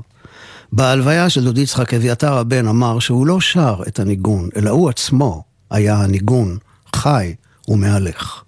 בהלוויה 0.71 1.29
של 1.29 1.43
דוד 1.43 1.57
יצחק 1.57 1.93
אביתר 1.93 2.33
הבן 2.33 2.67
אמר 2.67 2.99
שהוא 2.99 3.27
לא 3.27 3.41
שר 3.41 3.75
את 3.87 3.99
הניגון, 3.99 4.49
אלא 4.55 4.69
הוא 4.69 4.89
עצמו 4.89 5.43
היה 5.71 5.95
הניגון, 5.95 6.57
חי 6.95 7.33
ומהלך. 7.67 8.43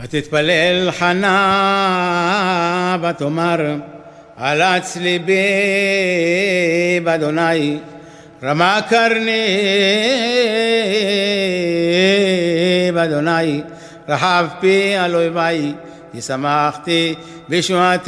ותתפלל 0.00 0.90
חנה 0.90 1.36
ותאמר, 3.02 3.76
עלץ 4.36 4.96
ליבי 4.96 5.34
באדוני 7.04 7.78
קרני 8.88 9.30
באדוני 12.94 13.62
רחב 14.08 14.46
פי 14.60 14.96
על 14.96 15.14
אויבי 15.14 15.72
כי 16.12 16.22
שמחתי 16.22 17.14
בשועתך 17.48 18.04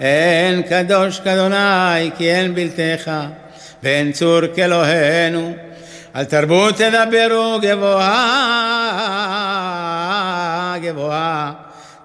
אין 0.00 0.62
קדוש 0.62 1.20
כאדוני 1.20 2.10
כי 2.16 2.30
אין 2.30 2.54
בלתך 2.54 3.10
ואין 3.82 4.12
צור 4.12 4.40
כאלוהינו. 4.56 5.54
על 6.14 6.24
תרבות 6.24 6.74
תדברו 6.74 7.58
גבוהה 7.62 8.18
גבוהה 10.82 11.52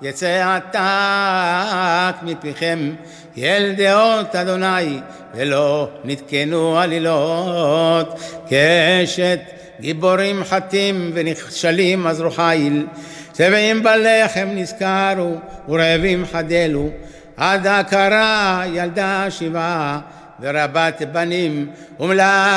יצא 0.01 0.56
עתק 0.56 2.15
מפיכם 2.23 2.91
אל 3.38 3.74
דעות 3.78 4.36
אדוני 4.36 5.00
ולא 5.36 5.89
נתקנו 6.04 6.80
עלילות. 6.80 8.19
קשת 8.46 9.39
גיבורים 9.80 10.43
חטים 10.43 11.12
ונכשלים 11.13 12.08
עזרו 12.08 12.32
חיל 12.32 12.86
שבעים 13.38 13.84
בלחם 13.84 14.48
נזכרו 14.52 15.38
ורעבים 15.69 16.26
חדלו. 16.32 16.89
עד 17.38 17.67
הכרה 17.67 18.63
ילדה 18.74 19.26
שבעה 19.30 20.00
ורבת 20.41 21.02
בנים 21.12 21.67
אומללה. 22.00 22.54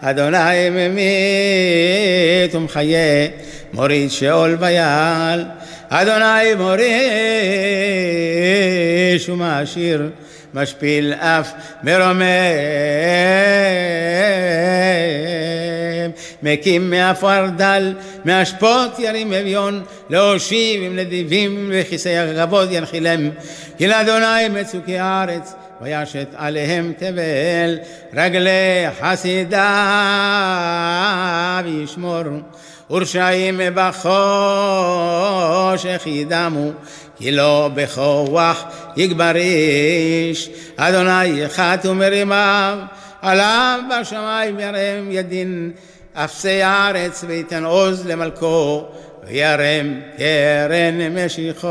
אדוני 0.00 0.70
ממית 0.70 2.54
ומחיה 2.54 3.26
מוריד 3.76 4.10
שאול 4.10 4.56
ויעל 4.60 5.44
אדוני 5.88 6.54
מוריש 6.58 6.88
ומעשיר 9.28 10.10
משפיל 10.54 11.12
אף 11.12 11.52
מרומם 11.82 12.22
מקים 16.42 16.90
מעפר 16.90 17.46
דל 17.56 17.94
מאשפות 18.24 18.98
ירים 18.98 19.32
אביון 19.32 19.82
להושיב 20.10 20.82
עם 20.82 20.96
נדיבים 20.96 21.70
וכיסא 21.72 22.08
הכבוד 22.08 22.72
ינחילם 22.72 23.30
כי 23.78 23.86
לאדוני 23.86 24.48
מצוקי 24.50 24.98
הארץ 24.98 25.54
וישת 25.80 26.28
עליהם 26.36 26.92
תבל 26.98 27.78
רגלי 28.14 28.86
חסידיו 29.00 29.64
ישמור 31.82 32.22
ורשעים 32.90 33.60
בחושך 33.74 34.02
ידמו 36.06 36.70
כי 37.16 37.32
לא 37.32 37.70
בכוח 37.74 38.64
יגבר 38.96 39.36
איש 39.36 40.50
אדוני 40.76 41.46
אחד 41.46 41.78
ומרימיו 41.84 42.78
עליו 43.22 43.80
בשמיים 43.90 44.60
ירם 44.60 45.10
ידין 45.10 45.72
אפסי 46.14 46.62
הארץ 46.62 47.24
ויתן 47.28 47.64
עוז 47.64 48.06
למלכו 48.06 48.84
וירם 49.26 50.00
קרן 50.16 51.24
משיחו 51.24 51.68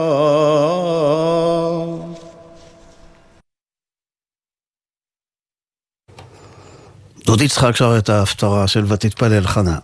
דוד 7.26 7.42
יצחק 7.42 7.76
שר 7.76 7.98
את 7.98 8.10
ההפטרה 8.10 8.68
של 8.68 8.86
ותתפלל 8.88 9.48
חנה. 9.48 9.78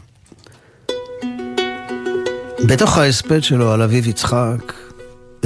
בתוך 2.72 2.98
ההספד 2.98 3.44
שלו 3.44 3.72
על 3.72 3.82
אביו 3.82 4.10
יצחק, 4.10 4.74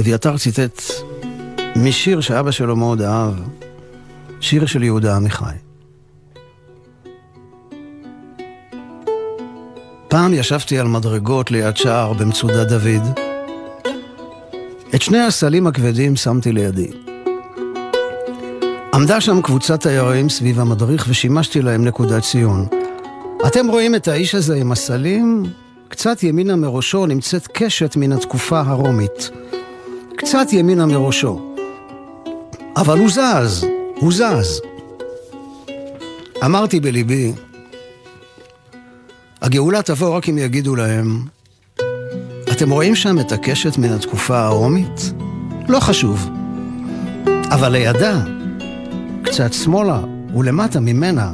אביתר 0.00 0.38
ציטט 0.38 0.82
משיר 1.76 2.20
שאבא 2.20 2.50
שלו 2.50 2.76
מאוד 2.76 3.02
אהב, 3.02 3.34
שיר 4.40 4.66
של 4.66 4.82
יהודה 4.82 5.16
עמיחי. 5.16 5.44
פעם 10.08 10.34
ישבתי 10.34 10.78
על 10.78 10.86
מדרגות 10.86 11.50
ליד 11.50 11.76
שער 11.76 12.12
במצודה 12.12 12.64
דוד. 12.64 13.18
את 14.94 15.02
שני 15.02 15.20
הסלים 15.20 15.66
הכבדים 15.66 16.16
שמתי 16.16 16.52
לידי. 16.52 16.90
עמדה 18.94 19.20
שם 19.20 19.42
קבוצת 19.42 19.80
תיירים 19.80 20.28
סביב 20.28 20.60
המדריך 20.60 21.06
ושימשתי 21.08 21.62
להם 21.62 21.84
נקודת 21.84 22.22
ציון. 22.22 22.66
אתם 23.46 23.66
רואים 23.66 23.94
את 23.94 24.08
האיש 24.08 24.34
הזה 24.34 24.56
עם 24.56 24.72
הסלים? 24.72 25.46
קצת 25.88 26.22
ימינה 26.22 26.56
מראשו 26.56 27.06
נמצאת 27.06 27.46
קשת 27.46 27.96
מן 27.96 28.12
התקופה 28.12 28.60
הרומית. 28.60 29.30
קצת 30.16 30.46
ימינה 30.52 30.86
מראשו. 30.86 31.54
אבל 32.76 32.98
הוא 32.98 33.08
זז, 33.10 33.66
הוא 33.96 34.12
זז. 34.12 34.60
אמרתי 36.44 36.80
בליבי, 36.80 37.32
הגאולה 39.42 39.82
תבוא 39.82 40.16
רק 40.16 40.28
אם 40.28 40.38
יגידו 40.38 40.76
להם, 40.76 41.22
אתם 42.52 42.70
רואים 42.70 42.94
שם 42.94 43.20
את 43.20 43.32
הקשת 43.32 43.78
מן 43.78 43.92
התקופה 43.92 44.38
הרומית? 44.38 45.12
לא 45.68 45.80
חשוב. 45.80 46.28
אבל 47.50 47.72
לידה, 47.72 48.20
קצת 49.22 49.52
שמאלה 49.52 50.00
ולמטה 50.36 50.80
ממנה, 50.80 51.32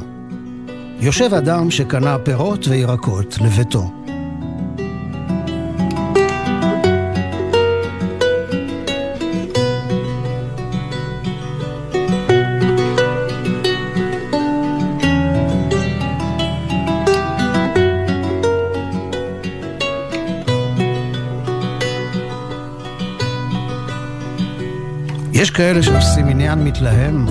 יושב 0.99 1.33
אדם 1.33 1.71
שקנה 1.71 2.17
פירות 2.17 2.67
וירקות 2.67 3.37
לביתו. 3.41 4.02
יש 25.43 25.51
כאלה 25.51 25.83
שעושים 25.83 26.27
עניין 26.27 26.63
מתלהם 26.63 27.25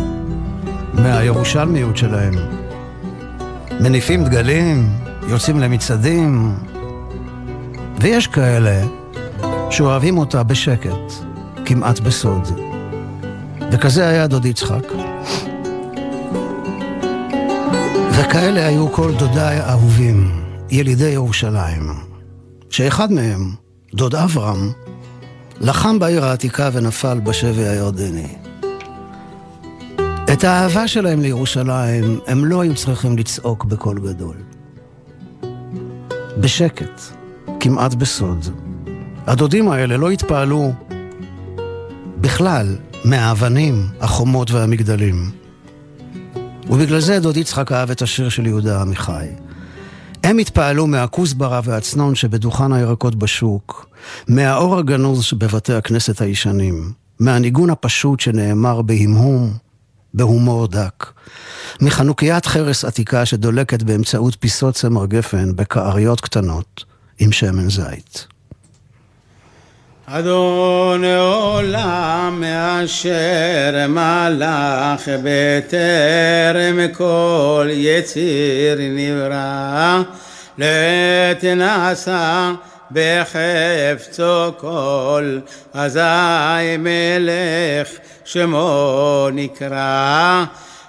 מהירושלמיות 0.93 1.97
שלהם. 1.97 2.35
מניפים 3.81 4.25
דגלים, 4.25 4.89
יוצאים 5.29 5.61
למצעדים, 5.61 6.55
ויש 8.01 8.27
כאלה 8.27 8.87
שאוהבים 9.71 10.19
אותה 10.19 10.43
בשקט, 10.43 11.13
כמעט 11.65 12.01
בסוד. 12.01 12.49
וכזה 13.73 14.09
היה 14.09 14.27
דוד 14.27 14.45
יצחק. 14.45 14.87
וכאלה 18.11 18.67
היו 18.67 18.93
כל 18.93 19.13
דודיי 19.19 19.59
האהובים, 19.59 20.31
ילידי 20.71 21.11
ירושלים, 21.11 21.83
שאחד 22.71 23.13
מהם, 23.13 23.55
דוד 23.95 24.15
אברהם, 24.15 24.73
לחם 25.63 25.99
בעיר 25.99 26.25
העתיקה 26.25 26.71
ונפל 26.73 27.21
בשבי 27.21 27.69
הירדני. 27.69 28.29
את 30.33 30.45
האהבה 30.45 30.89
שלהם 30.89 31.21
לירושלים 31.21 32.21
הם 32.27 32.45
לא 32.45 32.61
היו 32.61 32.75
צריכים 32.75 33.19
לצעוק 33.19 33.65
בקול 33.65 33.99
גדול. 33.99 34.37
בשקט, 36.41 37.01
כמעט 37.61 37.95
בסוד. 37.95 38.47
הדודים 39.27 39.69
האלה 39.69 39.97
לא 39.97 40.11
התפעלו 40.11 40.73
בכלל 42.21 42.77
מהאבנים, 43.05 43.87
החומות 44.01 44.51
והמגדלים. 44.51 45.31
ובגלל 46.71 47.01
זה 47.01 47.21
דוד 47.21 47.37
יצחק 47.37 47.73
אהב 47.73 47.91
את 47.91 48.03
השיר 48.03 48.29
של 48.29 48.47
יהודה 48.47 48.81
עמיחי. 48.81 49.27
הם 50.25 50.39
התפעלו 50.39 50.87
מהכוסברה 50.87 51.61
והצנון 51.65 52.15
שבדוכן 52.15 52.73
הירקות 52.73 53.15
בשוק, 53.15 53.89
מהאור 54.29 54.79
הגנוז 54.79 55.23
שבבתי 55.25 55.75
הכנסת 55.75 56.21
הישנים, 56.21 56.93
מהניגון 57.21 57.71
הפשוט 57.71 58.21
שנאמר 58.21 58.83
בהמהום, 58.83 59.53
בהומור 60.15 60.67
דק, 60.67 61.13
מחנוכיית 61.81 62.47
חרס 62.47 62.85
עתיקה 62.85 63.27
שדולקת 63.27 63.83
באמצעות 63.83 64.37
פיסות 64.41 64.75
צמר 64.75 65.07
גפן 65.07 65.57
בכעריות 65.57 66.21
קטנות 66.21 66.85
עם 67.19 67.33
שמן 67.33 67.71
זית. 67.71 68.27
אדון 70.07 71.05
עולם 71.05 72.37
מאשר 72.41 73.87
מלאך 73.89 75.09
בטרם 75.23 76.93
כל 76.93 77.69
יציר 77.71 78.79
נברא. 78.81 80.03
לעת 80.59 81.45
נעשה 81.45 82.53
בחפצו 82.93 84.53
כל 84.57 85.39
אזי 85.75 86.77
מלך 86.79 87.89
שמו 88.25 89.29
נקרא 89.33 90.45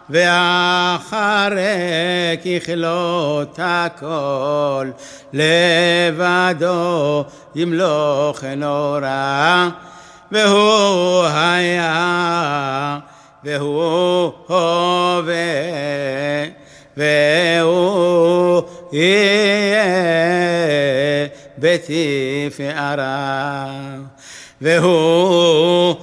ואחרי 0.09 1.67
ככלות 2.43 3.59
הכל 3.63 4.89
לבדו 5.33 7.23
ימלוך 7.55 8.43
נורא 8.43 9.69
והוא 10.31 11.23
היה 11.25 12.99
והוא 13.43 14.31
הווה 14.47 15.33
והוא 16.97 18.61
יהיה 18.91 19.83
בתפארה 21.57 23.05
והוא 24.61 25.95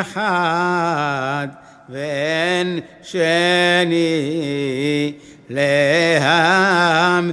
אחד 0.00 1.48
ואין 1.88 2.80
שני 3.06 5.12
להמשילו 5.50 7.30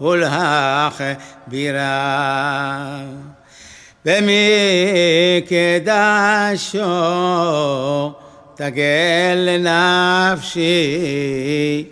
ולהכבירה 0.00 1.80
במקדשו 4.04 4.30
תגל 8.54 9.56
נפשי 10.32 11.84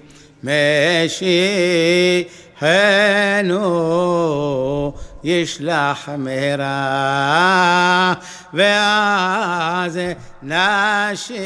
משיחנו 2.62 4.92
ישלח 5.24 6.08
מהרה. 6.18 8.14
ואז 8.54 9.98
נשיר 10.42 11.38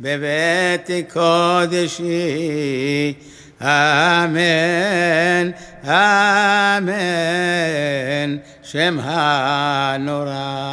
בבית 0.00 0.90
קודשי 1.12 3.14
אמן 3.62 5.50
אמן 5.84 6.88
שם 8.62 8.98
הנורא 9.02 10.68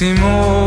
שימו 0.00 0.59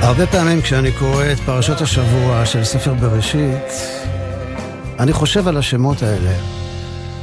הרבה 0.01 0.27
פעמים 0.27 0.61
כשאני 0.61 0.91
קורא 0.91 1.25
את 1.31 1.39
פרשת 1.39 1.81
השבוע 1.81 2.45
של 2.45 2.63
ספר 2.63 2.93
בראשית, 2.93 3.71
אני 4.99 5.13
חושב 5.13 5.47
על 5.47 5.57
השמות 5.57 6.03
האלה. 6.03 6.33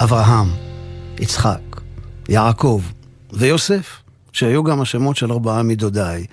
אברהם, 0.02 0.48
יצחק, 1.20 1.60
יעקב 2.28 2.82
ויוסף, 3.32 4.02
שהיו 4.32 4.64
גם 4.64 4.80
השמות 4.80 5.16
של 5.16 5.32
ארבעה 5.32 5.62
מדודיי. 5.62 6.26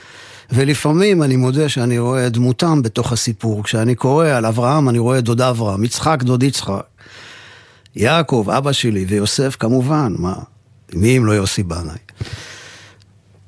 ולפעמים 0.54 1.24
אני 1.24 1.36
מודה 1.36 1.70
שאני 1.70 2.00
רואה 2.00 2.28
את 2.28 2.32
דמותם 2.32 2.82
בתוך 2.82 3.12
הסיפור. 3.12 3.64
כשאני 3.64 3.95
קורא 3.95 4.28
על 4.28 4.45
אברהם, 4.45 4.89
אני 4.89 4.99
רואה 4.99 5.20
את 5.20 5.24
דוד 5.24 5.41
אברהם, 5.41 5.84
יצחק 5.84 6.24
דוד 6.24 6.43
יצחק. 6.43 6.84
יעקב, 7.95 8.47
אבא 8.58 8.72
שלי, 8.72 9.06
ויוסף 9.08 9.56
כמובן, 9.60 10.14
מה, 10.18 10.36
מי 10.93 11.18
אם 11.18 11.26
לא 11.26 11.32
יוסי 11.32 11.64
בנאי. 11.64 11.97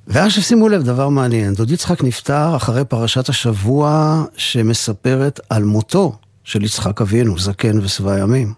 ואז 0.07 0.31
שימו 0.31 0.69
לב, 0.69 0.83
דבר 0.83 1.09
מעניין, 1.09 1.53
דוד 1.53 1.71
יצחק 1.71 2.03
נפטר 2.03 2.55
אחרי 2.55 2.85
פרשת 2.85 3.29
השבוע 3.29 4.23
שמספרת 4.37 5.39
על 5.49 5.63
מותו 5.63 6.17
של 6.43 6.63
יצחק 6.63 7.01
אבינו, 7.01 7.39
זקן 7.39 7.79
ושבע 7.79 8.19
ימים. 8.19 8.53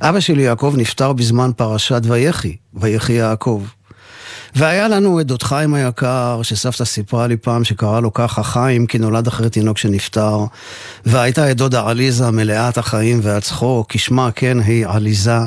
אבא 0.00 0.20
שלי 0.20 0.42
יעקב 0.42 0.74
נפטר 0.76 1.12
בזמן 1.12 1.50
פרשת 1.56 2.02
ויחי, 2.04 2.56
ויחי 2.74 3.12
יעקב. 3.12 3.62
והיה 4.58 4.88
לנו 4.88 5.20
את 5.20 5.26
דוד 5.26 5.42
חיים 5.42 5.74
היקר, 5.74 6.40
שסבתא 6.42 6.84
סיפרה 6.84 7.26
לי 7.26 7.36
פעם 7.36 7.64
שקרא 7.64 8.00
לו 8.00 8.12
ככה 8.12 8.42
חיים, 8.42 8.86
כי 8.86 8.98
נולד 8.98 9.26
אחרי 9.26 9.50
תינוק 9.50 9.78
שנפטר. 9.78 10.38
והייתה 11.06 11.50
את 11.50 11.56
דודה 11.56 11.88
עליזה 11.88 12.30
מלאת 12.30 12.78
החיים 12.78 13.20
והצחוק, 13.22 13.92
כשמה 13.92 14.30
כן 14.30 14.60
היא 14.60 14.86
עליזה. 14.86 15.38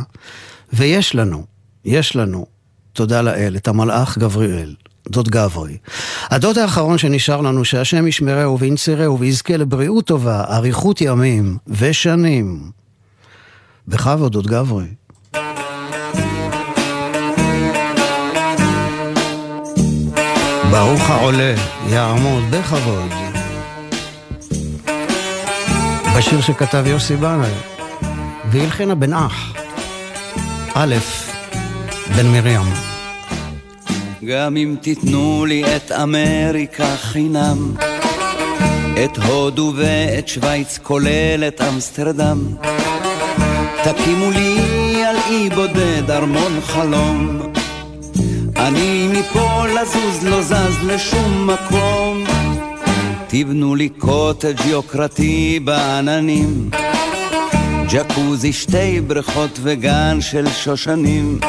ויש 0.73 1.15
לנו, 1.15 1.45
יש 1.85 2.15
לנו, 2.15 2.45
תודה 2.93 3.21
לאל, 3.21 3.55
את 3.55 3.67
המלאך 3.67 4.17
גבריאל. 4.17 4.75
דוד 5.09 5.29
גברי. 5.29 5.77
הדוד 6.29 6.57
האחרון 6.57 6.97
שנשאר 6.97 7.41
לנו, 7.41 7.65
שהשם 7.65 8.07
ישמרהו 8.07 8.59
וינצרהו 8.59 9.19
ויזכה 9.19 9.57
לבריאות 9.57 10.05
טובה, 10.05 10.43
אריכות 10.49 11.01
ימים 11.01 11.57
ושנים. 11.67 12.71
בכבוד, 13.87 14.31
דוד 14.31 14.47
גברי. 14.47 14.87
ברוך 20.71 21.09
העולה, 21.09 21.53
יעמוד 21.89 22.43
בכבוד. 22.51 23.11
בשיר 26.17 26.41
שכתב 26.41 26.83
יוסי 26.87 27.15
בנאי, 27.15 27.51
והלחינה 28.51 28.95
בן 28.95 29.13
אח, 29.13 29.53
א', 30.73 30.95
בן 32.15 32.27
מרים. 32.27 32.61
גם 34.25 34.57
אם 34.57 34.75
תיתנו 34.81 35.45
לי 35.45 35.75
את 35.75 35.91
אמריקה 35.91 36.95
חינם, 36.97 37.73
את 39.05 39.17
הודו 39.17 39.73
ואת 39.75 40.27
שווייץ 40.27 40.79
כולל 40.83 41.43
את 41.47 41.61
אמסטרדם, 41.61 42.39
תקימו 43.83 44.31
לי 44.31 45.05
על 45.05 45.15
אי 45.29 45.49
בודד 45.49 46.11
ארמון 46.11 46.61
חלום, 46.61 47.51
אני 48.61 49.07
מפה 49.07 49.65
לזוז 49.67 50.23
לא 50.23 50.41
זז 50.41 50.77
לשום 50.83 51.49
מקום, 51.49 52.23
תבנו 53.27 53.75
לי 53.75 53.89
קוטג' 53.89 54.65
יוקרתי 54.65 55.59
בעננים, 55.63 56.69
ג'קוזי 57.89 58.53
שתי 58.53 59.01
בריכות 59.07 59.59
וגן 59.61 60.17
של 60.21 60.47
שושנים. 60.49 61.39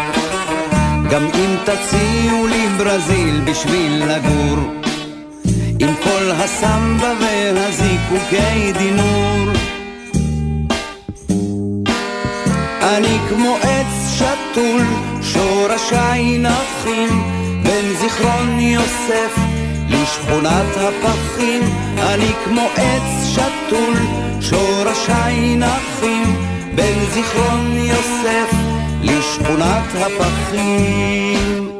גם 1.11 1.25
אם 1.25 1.57
תציעו 1.65 2.47
לי 2.47 2.69
ברזיל 2.79 3.41
בשביל 3.45 4.05
לגור 4.05 4.59
עם 5.79 5.95
כל 6.05 6.31
הסמבה 6.31 7.13
והזיקוקי 7.21 8.73
דינור 8.79 9.53
אני 12.83 13.19
כמו 13.29 13.57
עץ 13.63 14.15
שתול, 14.17 14.83
שורשיי 15.33 16.39
נחים 16.39 17.09
בין 17.63 17.95
זיכרון 18.01 18.61
יוסף 18.61 19.37
לשכונת 19.89 20.77
הפחים 20.77 21.63
אני 21.99 22.31
כמו 22.45 22.69
עץ 22.77 23.27
שתול, 23.27 23.95
שורשיי 24.41 25.57
נחים 25.57 26.37
בין 26.75 26.99
זיכרון 27.15 27.77
יוסף 27.77 28.57
לשכונת 29.03 29.85
הפחים. 29.95 31.71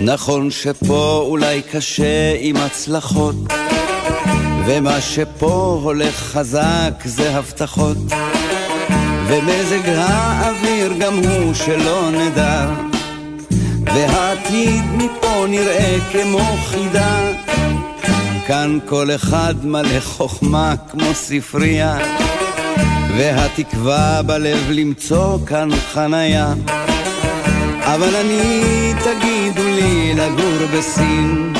נכון 0.00 0.50
שפה 0.50 1.24
אולי 1.26 1.62
קשה 1.72 2.34
עם 2.38 2.56
הצלחות, 2.56 3.36
ומה 4.66 5.00
שפה 5.00 5.80
הולך 5.82 6.14
חזק 6.16 6.92
זה 7.04 7.36
הבטחות, 7.36 7.96
ומזג 9.26 9.88
האוויר 10.82 10.98
גם 10.98 11.14
הוא 11.14 11.54
שלא 11.54 12.10
נדע, 12.10 12.66
והעתיד 13.84 14.84
מפה 14.94 15.44
נראה 15.48 15.96
כמו 16.12 16.56
חידה. 16.66 17.20
כאן 18.46 18.78
כל 18.86 19.10
אחד 19.14 19.54
מלא 19.64 20.00
חוכמה 20.00 20.74
כמו 20.90 21.14
ספרייה. 21.14 21.98
והתקווה 23.16 24.22
בלב 24.22 24.70
למצוא 24.70 25.38
כאן 25.46 25.68
חניה. 25.92 26.54
אבל 27.82 28.16
אני, 28.16 28.62
תגידו 29.04 29.68
לי 29.68 30.14
לגור 30.14 30.66
בסין. 30.78 31.52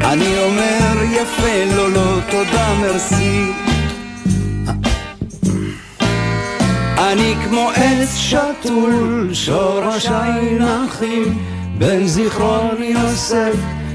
אני 0.00 0.38
אומר 0.38 1.02
יפה, 1.12 1.74
לא, 1.76 1.90
לא, 1.90 2.18
תודה, 2.30 2.74
מרסי. 2.80 3.69
אני 7.00 7.34
כמו 7.44 7.70
עץ 7.74 8.16
שתול, 8.16 9.30
שורשיי 9.32 10.58
נחים, 10.58 11.38
בין 11.78 12.06
זיכרון 12.06 12.82
יוסף 12.82 13.54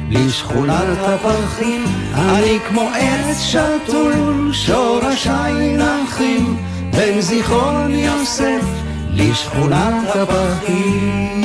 לשכונת 0.09 0.97
הפרחים. 0.99 1.83
אני 2.15 2.59
כמו 2.67 2.89
עץ 2.89 3.41
שתול, 3.41 4.49
שורשיי 4.53 5.77
נחים, 5.77 6.57
בין 6.91 7.21
זיכרון 7.21 7.91
יוסף 7.91 8.65
לשכונת 9.13 10.15
הפרחים. 10.15 11.44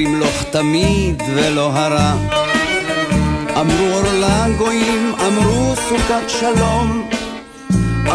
הטוב 0.00 0.12
ימלוך 0.12 0.42
תמיד 0.50 1.22
ולא 1.34 1.70
הרע. 1.72 2.14
אמרו 3.60 3.86
אור 3.92 4.02
לגויים, 4.12 5.14
אמרו 5.26 5.74
סוכת 5.88 6.28
שלום, 6.28 7.08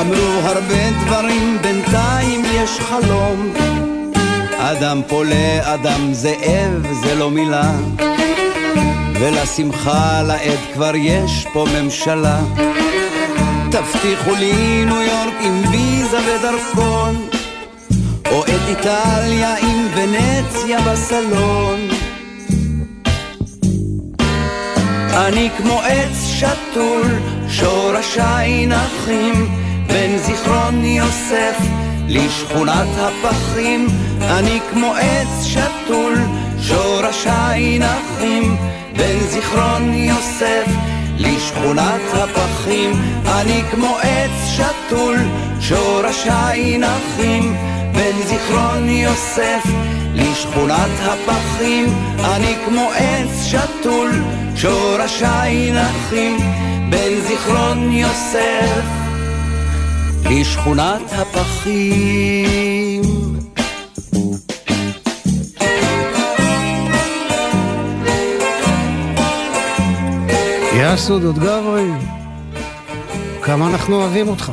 אמרו 0.01 0.39
הרבה 0.43 0.91
דברים, 1.05 1.57
בינתיים 1.61 2.41
יש 2.45 2.79
חלום. 2.79 3.53
אדם 4.57 5.01
פולה, 5.07 5.73
אדם 5.73 6.13
זאב, 6.13 6.87
זה 7.03 7.15
לא 7.15 7.31
מילה. 7.31 7.71
ולשמחה 9.19 10.21
לעד 10.21 10.59
כבר 10.73 10.95
יש 10.95 11.47
פה 11.53 11.65
ממשלה. 11.77 12.39
תבטיחו 13.71 14.35
לי 14.35 14.85
ניו 14.85 15.01
יורק 15.01 15.35
עם 15.41 15.63
ויזה 15.71 16.17
ודרכון, 16.17 17.15
או 18.31 18.43
את 18.43 18.61
איטליה 18.67 19.55
עם 19.57 19.84
ונציה 19.95 20.79
בסלון. 20.81 21.79
אני 25.13 25.49
כמו 25.57 25.81
עץ 25.81 26.25
שתול, 26.25 27.05
שורשיי 27.49 28.65
נחים, 28.65 29.47
בין 29.87 30.17
זיכרון 30.17 30.85
יוסף 30.85 31.57
לשכונת 32.07 32.87
הפחים. 32.97 33.87
אני 34.21 34.59
כמו 34.71 34.93
עץ 34.93 35.45
שתול, 35.45 36.15
שורשיי 36.61 37.79
נחים, 37.79 38.57
בין 38.97 39.19
זיכרון 39.19 39.93
יוסף 39.93 40.65
לשכונת 41.17 42.01
הפחים. 42.13 42.91
אני 43.25 43.61
כמו 43.71 43.97
עץ 44.01 44.47
שתול, 44.47 45.15
שורשיי 45.59 46.77
נחים, 46.77 47.55
בין 47.95 48.21
זיכרון 48.27 48.89
יוסף 48.89 49.63
לשכונת 50.15 50.91
הפחים. 51.01 51.85
אני 52.19 52.55
כמו 52.65 52.89
עץ 52.95 53.45
שתול, 53.45 54.11
שורשיי 54.55 55.71
נחים, 55.71 56.37
בין 56.89 57.21
זיכרון 57.21 57.91
יוסף 57.91 58.81
לשכונת 60.29 61.01
הפחים. 61.11 63.03
יאסו 70.77 71.19
דוד 71.19 71.39
גברי, 71.39 71.91
כמה 73.41 73.67
אנחנו 73.69 73.95
אוהבים 73.95 74.27
אותך. 74.27 74.51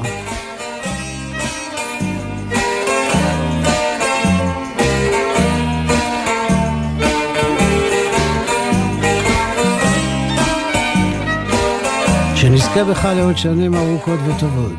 שנזכה 12.43 12.85
בך 12.85 13.05
לעוד 13.05 13.39
שנים 13.39 13.75
ארוכות 13.75 14.21
וטובות. 14.27 14.73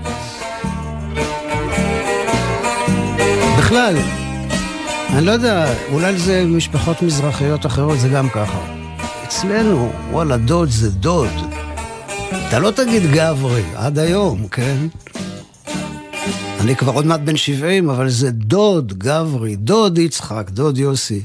בכלל, 3.58 3.96
אני 5.10 5.26
לא 5.26 5.32
יודע, 5.32 5.74
אולי 5.92 6.18
זה 6.18 6.46
משפחות 6.46 7.02
מזרחיות 7.02 7.66
אחרות, 7.66 8.00
זה 8.00 8.10
גם 8.10 8.30
ככה. 8.30 8.60
אצלנו, 9.24 9.92
וואלה, 10.12 10.38
דוד 10.38 10.70
זה 10.70 10.92
דוד. 10.92 11.30
אתה 12.48 12.60
לא 12.60 12.72
תגיד 12.72 13.12
גברי, 13.12 13.64
עד 13.76 14.00
היום, 14.00 14.48
כן? 14.48 14.78
אני 16.60 16.76
כבר 16.76 16.92
עוד 16.92 17.06
מעט 17.06 17.20
בן 17.20 17.38
70, 17.38 17.90
אבל 17.90 18.10
זה 18.10 18.32
דוד 18.32 18.94
גברי, 18.98 19.56
דוד 19.56 19.98
יצחק, 19.98 20.50
דוד 20.50 20.78
יוסי. 20.78 21.22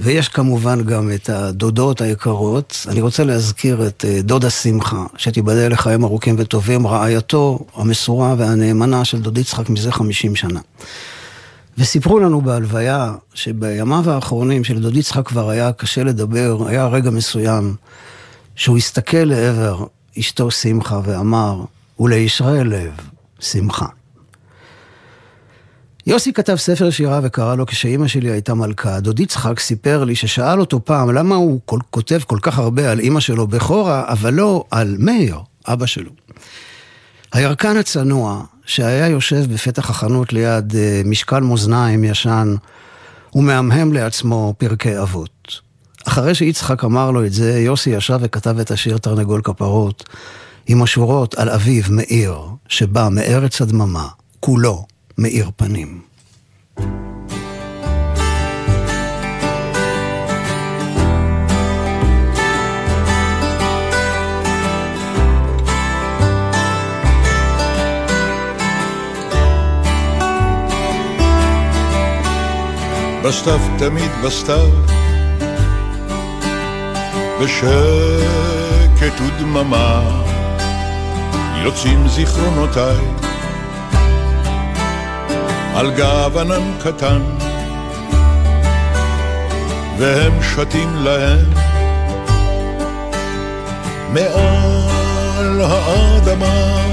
ויש 0.00 0.28
כמובן 0.28 0.82
גם 0.82 1.10
את 1.14 1.28
הדודות 1.28 2.00
היקרות. 2.00 2.86
אני 2.88 3.00
רוצה 3.00 3.24
להזכיר 3.24 3.86
את 3.86 4.04
אה, 4.08 4.22
דודה 4.22 4.50
שמחה, 4.50 5.06
שתיבדל 5.16 5.72
לחיים 5.72 6.04
ארוכים 6.04 6.34
וטובים, 6.38 6.86
רעייתו 6.86 7.58
המסורה 7.74 8.34
והנאמנה 8.38 9.04
של 9.04 9.20
דוד 9.20 9.38
יצחק 9.38 9.70
מזה 9.70 9.92
50 9.92 10.36
שנה. 10.36 10.60
וסיפרו 11.78 12.18
לנו 12.18 12.40
בהלוויה 12.40 13.14
שבימיו 13.34 14.10
האחרונים 14.10 14.64
של 14.64 14.82
דוד 14.82 14.96
יצחק 14.96 15.26
כבר 15.28 15.50
היה 15.50 15.72
קשה 15.72 16.04
לדבר, 16.04 16.68
היה 16.68 16.86
רגע 16.86 17.10
מסוים 17.10 17.74
שהוא 18.56 18.76
הסתכל 18.76 19.16
לעבר 19.16 19.84
אשתו 20.18 20.50
שמחה 20.50 21.00
ואמר, 21.04 21.64
ולישראל 22.00 22.66
לב, 22.68 22.92
שמחה. 23.40 23.86
יוסי 26.06 26.32
כתב 26.32 26.56
ספר 26.56 26.90
שירה 26.90 27.20
וקרא 27.22 27.54
לו 27.54 27.66
כשאימא 27.66 28.08
שלי 28.08 28.30
הייתה 28.30 28.54
מלכה. 28.54 29.00
דוד 29.00 29.20
יצחק 29.20 29.60
סיפר 29.60 30.04
לי 30.04 30.14
ששאל 30.14 30.60
אותו 30.60 30.84
פעם 30.84 31.10
למה 31.10 31.34
הוא 31.34 31.60
כל, 31.64 31.78
כותב 31.90 32.20
כל 32.26 32.38
כך 32.42 32.58
הרבה 32.58 32.90
על 32.90 33.00
אימא 33.00 33.20
שלו 33.20 33.46
בכורה, 33.46 34.04
אבל 34.08 34.34
לא 34.34 34.64
על 34.70 34.96
מאיר, 34.98 35.38
אבא 35.68 35.86
שלו. 35.86 36.10
הירקן 37.32 37.76
הצנוע, 37.76 38.44
שהיה 38.66 39.08
יושב 39.08 39.52
בפתח 39.52 39.90
החנות 39.90 40.32
ליד 40.32 40.72
uh, 40.72 41.08
משקל 41.08 41.40
מאזניים 41.40 42.04
ישן, 42.04 42.54
הוא 43.30 43.44
מהמהם 43.44 43.92
לעצמו 43.92 44.54
פרקי 44.58 44.98
אבות. 44.98 45.60
אחרי 46.06 46.34
שיצחק 46.34 46.84
אמר 46.84 47.10
לו 47.10 47.26
את 47.26 47.32
זה, 47.32 47.58
יוסי 47.58 47.90
ישב 47.90 48.18
וכתב 48.20 48.58
את 48.58 48.70
השיר 48.70 48.98
תרנגול 48.98 49.40
כפרות, 49.44 50.08
עם 50.66 50.82
השורות 50.82 51.34
על 51.34 51.50
אביו 51.50 51.82
מאיר, 51.90 52.38
שבא 52.68 53.08
מארץ 53.10 53.62
הדממה, 53.62 54.08
כולו 54.40 54.86
מאיר 55.18 55.50
פנים. 55.56 56.00
בסתיו 73.24 73.60
תמיד 73.78 74.10
בסתיו, 74.24 74.70
בשקט 77.42 79.20
ודממה, 79.20 80.22
יוצאים 81.64 82.08
זיכרונותיי 82.08 83.33
על 85.74 85.90
גב 85.90 86.38
ענן 86.38 86.72
קטן, 86.82 87.22
והם 89.98 90.42
שתים 90.42 90.96
להם 90.96 91.52
מעל 94.12 95.60
האדמה 95.60 96.86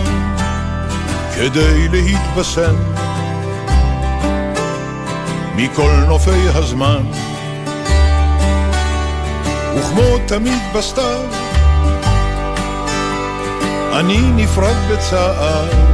כדי 1.36 1.88
להתבשם 1.88 2.76
מכל 5.56 5.92
נופי 6.08 6.48
הזמן. 6.54 7.04
וכמו 9.76 10.18
תמיד 10.28 10.62
בסתיו, 10.76 11.26
אני 13.94 14.22
נפרד 14.36 14.76
בצער 14.92 15.91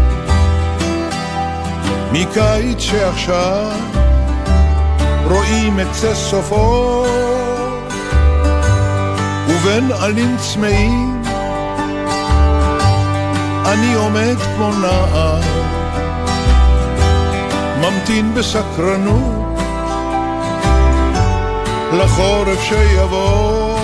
מקיץ 2.12 2.80
שעכשיו 2.80 3.72
רואים 5.26 5.80
את 5.80 5.94
זה 5.94 6.16
סופו 6.16 7.06
ובין 9.48 9.92
עלים 10.00 10.38
צמאים 10.38 11.22
אני 13.66 13.94
עומד 13.94 14.36
כמו 14.56 14.72
נער 14.82 15.42
ממתין 17.82 18.34
בסקרנות 18.34 19.60
לחורף 21.94 22.62
שיבוא. 22.62 23.78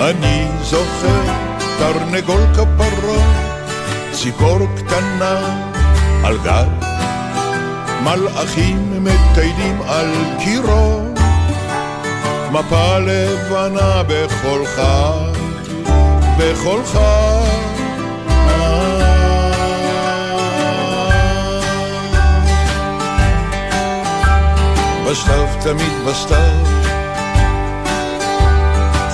אני 0.00 0.39
זוכר 0.70 1.22
תרנגול 1.78 2.40
כפרות, 2.54 3.22
ציפור 4.12 4.58
קטנה 4.76 5.60
על 6.24 6.38
גל, 6.44 6.66
מלאכים 8.04 9.04
מטיילים 9.04 9.82
על 9.82 10.06
קירו, 10.38 11.00
מפה 12.52 12.98
לבנה 12.98 14.02
בכל 14.08 14.66
חג, 14.76 15.38
בכל 16.38 16.80
חג. 16.84 17.60
בסתיו 25.06 25.46
תמיד 25.62 25.92
בסתיו 26.06 26.69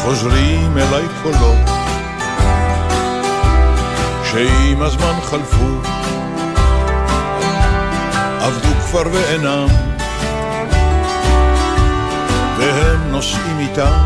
חוזרים 0.06 0.78
אליי 0.78 1.04
קולות 1.22 1.68
שעם 4.24 4.82
הזמן 4.82 5.20
חלפו, 5.22 5.88
עבדו 8.40 8.68
כבר 8.80 9.02
ואינם, 9.12 9.66
והם 12.58 13.10
נושאים 13.10 13.58
איתם. 13.58 14.02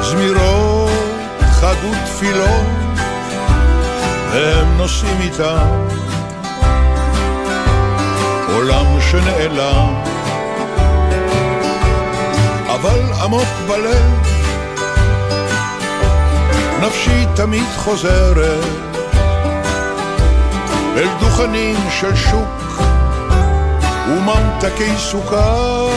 זמירות, 0.00 0.90
חג 1.40 1.74
ותפילות, 1.90 2.66
והם 4.32 4.76
נושאים 4.76 5.20
איתם. 5.20 5.68
עולם 8.54 9.00
שנעלם, 9.00 10.13
אבל 12.84 13.12
עמוק 13.22 13.48
בלב. 13.68 14.02
נפשי 16.82 17.26
תמיד 17.36 17.68
חוזרת 17.76 18.64
אל 20.96 21.08
דוכנים 21.20 21.76
של 22.00 22.16
שוק 22.16 22.82
וממתקי 24.08 24.96
סוכר, 24.98 25.88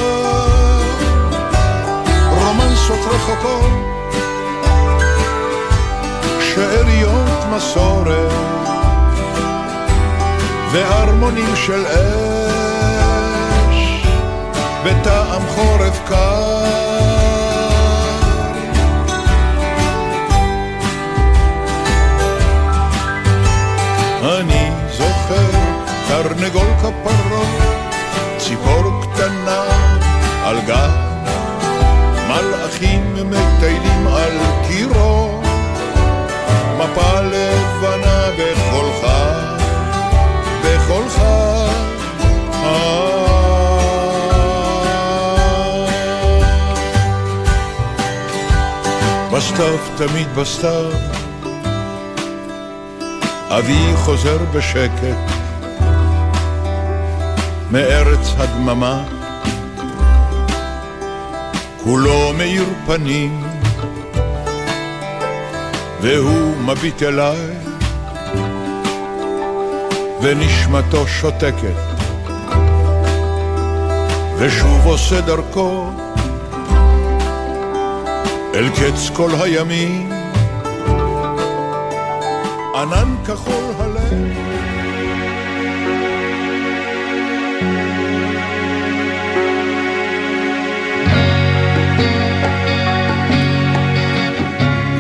רומנסות 2.30 3.00
רחוקות, 3.12 3.72
שאריות 6.40 7.46
מסורת 7.56 8.32
והרמונים 10.72 11.56
של 11.56 11.86
אש 11.86 12.37
בטעם 14.88 15.42
חורף 15.48 16.00
קר. 16.08 16.64
אני 24.40 24.72
זוכר 24.92 25.52
תרנגול 26.08 26.68
כפרות, 26.80 27.48
ציפור 28.38 28.84
קטנה 29.02 29.64
על 30.44 30.60
גב, 30.68 30.92
מלאכים 32.28 33.16
מטיילים 33.30 34.08
על 34.08 34.38
קירו, 34.68 35.42
בסתיו, 49.58 49.78
תמיד 49.98 50.28
בסתיו, 50.36 50.86
אבי 53.50 53.96
חוזר 53.96 54.38
בשקט 54.54 55.18
מארץ 57.72 58.34
הדממה, 58.38 59.04
כולו 61.84 62.34
מאיר 62.38 62.66
פנים, 62.86 63.44
והוא 66.02 66.58
מביט 66.58 67.04
אליי, 67.04 67.48
ונשמתו 70.22 71.08
שותקת, 71.08 71.78
ושוב 74.38 74.86
עושה 74.86 75.22
דרכו 75.22 75.92
אל 78.58 78.70
קץ 78.70 79.10
כל 79.14 79.30
הימים. 79.40 80.10
ענן 82.76 83.16
כחול 83.26 83.64
הלב. 83.80 84.14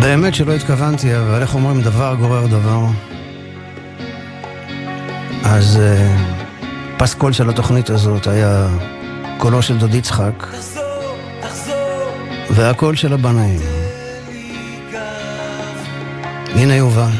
באמת 0.01 0.35
שלא 0.35 0.53
התכוונתי, 0.53 1.17
אבל 1.17 1.41
איך 1.41 1.55
אומרים 1.55 1.81
דבר 1.81 2.15
גורר 2.19 2.47
דבר? 2.47 2.85
אז 5.43 5.79
uh, 5.79 6.99
פסקול 6.99 7.33
של 7.33 7.49
התוכנית 7.49 7.89
הזאת 7.89 8.27
היה 8.27 8.67
קולו 9.37 9.61
של 9.61 9.77
דוד 9.77 9.93
יצחק, 9.93 10.43
והקול 12.57 12.95
של 12.95 13.13
הבנאים. 13.13 13.59
הנה 16.55 16.75
יובל. 16.75 17.11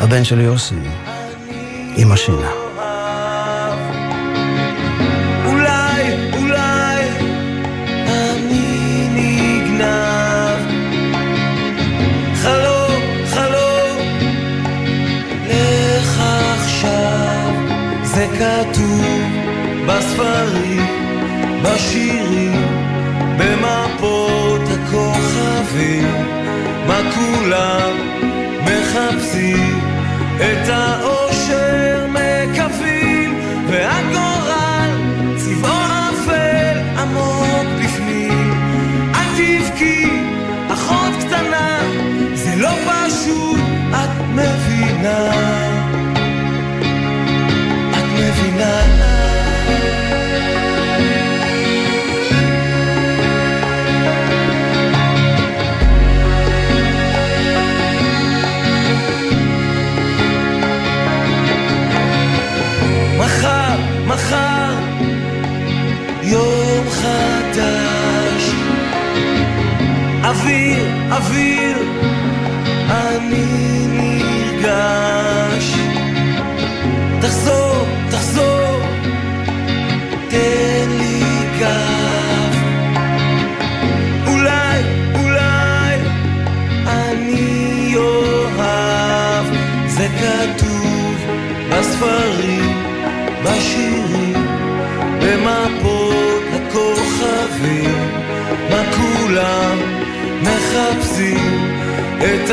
הבן 0.00 0.24
של 0.24 0.40
יוסי, 0.40 0.74
עם 1.96 2.12
השינה. 2.12 2.63
כולם 27.44 27.96
מחפשים. 28.64 29.80
את 30.36 30.68
האושר 30.68 31.83
vida. 71.30 71.63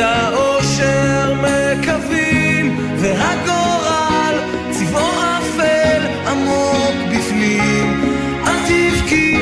האושר 0.02 1.34
מקווים, 1.34 2.78
והגורל 2.98 4.38
צבעו 4.70 5.10
אפל 5.38 6.02
עמוק 6.28 7.16
בפנים. 7.16 8.02
אל 8.46 8.58
תבכי, 8.66 9.40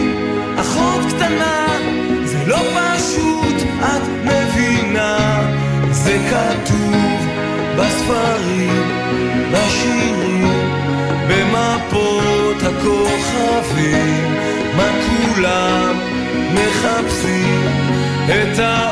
אחות 0.61 1.01
קטנה, 1.09 1.67
זה 2.25 2.39
לא 2.47 2.59
פשוט, 2.75 3.57
את 3.81 4.03
מבינה, 4.25 5.43
זה 5.91 6.19
כתוב 6.31 7.27
בספרים, 7.77 8.83
בשירים. 9.53 10.21
במפות 11.31 12.63
הכוכבים, 12.63 14.35
מה 14.77 14.89
כולם 15.07 15.97
מחפשים? 16.55 17.67
את 18.27 18.59
האושר 18.59 18.90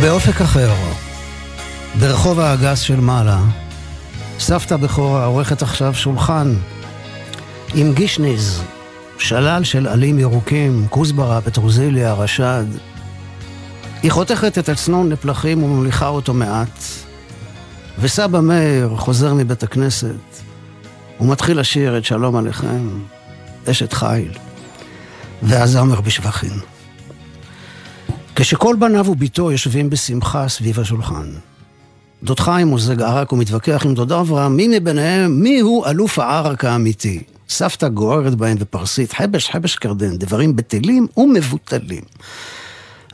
ובאופק 0.00 0.40
אחר, 0.40 0.72
ברחוב 2.00 2.40
האגס 2.40 2.80
של 2.80 3.00
מעלה, 3.00 3.40
סבתא 4.38 4.76
בכורה 4.76 5.24
עורכת 5.24 5.62
עכשיו 5.62 5.94
שולחן 5.94 6.54
עם 7.74 7.92
גישניז, 7.92 8.62
שלל 9.18 9.64
של 9.64 9.86
עלים 9.86 10.18
ירוקים, 10.18 10.86
כוסברה, 10.90 11.40
פטרוזיליה, 11.40 12.12
רשד. 12.12 12.64
היא 14.02 14.10
חותכת 14.10 14.58
את 14.58 14.68
הצנון 14.68 15.08
לפלחים 15.08 15.62
ומוליכה 15.62 16.08
אותו 16.08 16.34
מעט, 16.34 16.82
וסבא 17.98 18.40
מאיר 18.40 18.94
חוזר 18.96 19.34
מבית 19.34 19.62
הכנסת 19.62 20.40
ומתחיל 21.20 21.60
לשיר 21.60 21.98
את 21.98 22.04
שלום 22.04 22.36
עליכם, 22.36 22.88
אשת 23.70 23.92
חיל, 23.92 24.32
והזמר 25.42 26.00
בשבחין. 26.00 26.77
כשכל 28.40 28.76
בניו 28.78 29.06
וביתו 29.08 29.52
יושבים 29.52 29.90
בשמחה 29.90 30.48
סביב 30.48 30.80
השולחן. 30.80 31.26
דוד 32.22 32.40
חיים 32.40 32.66
מוזג 32.66 33.02
ערק 33.02 33.32
ומתווכח 33.32 33.82
עם 33.84 33.94
דוד 33.94 34.12
אברהם 34.12 34.56
מי 34.56 34.68
מביניהם, 34.68 35.40
מי 35.40 35.60
הוא 35.60 35.86
אלוף 35.86 36.18
הערק 36.18 36.64
האמיתי. 36.64 37.22
סבתא 37.48 37.88
גוערת 37.88 38.34
בהם 38.34 38.56
בפרסית, 38.56 39.12
חבש 39.12 39.50
חבש 39.50 39.76
קרדן, 39.76 40.16
דברים 40.16 40.56
בטלים 40.56 41.06
ומבוטלים. 41.16 42.02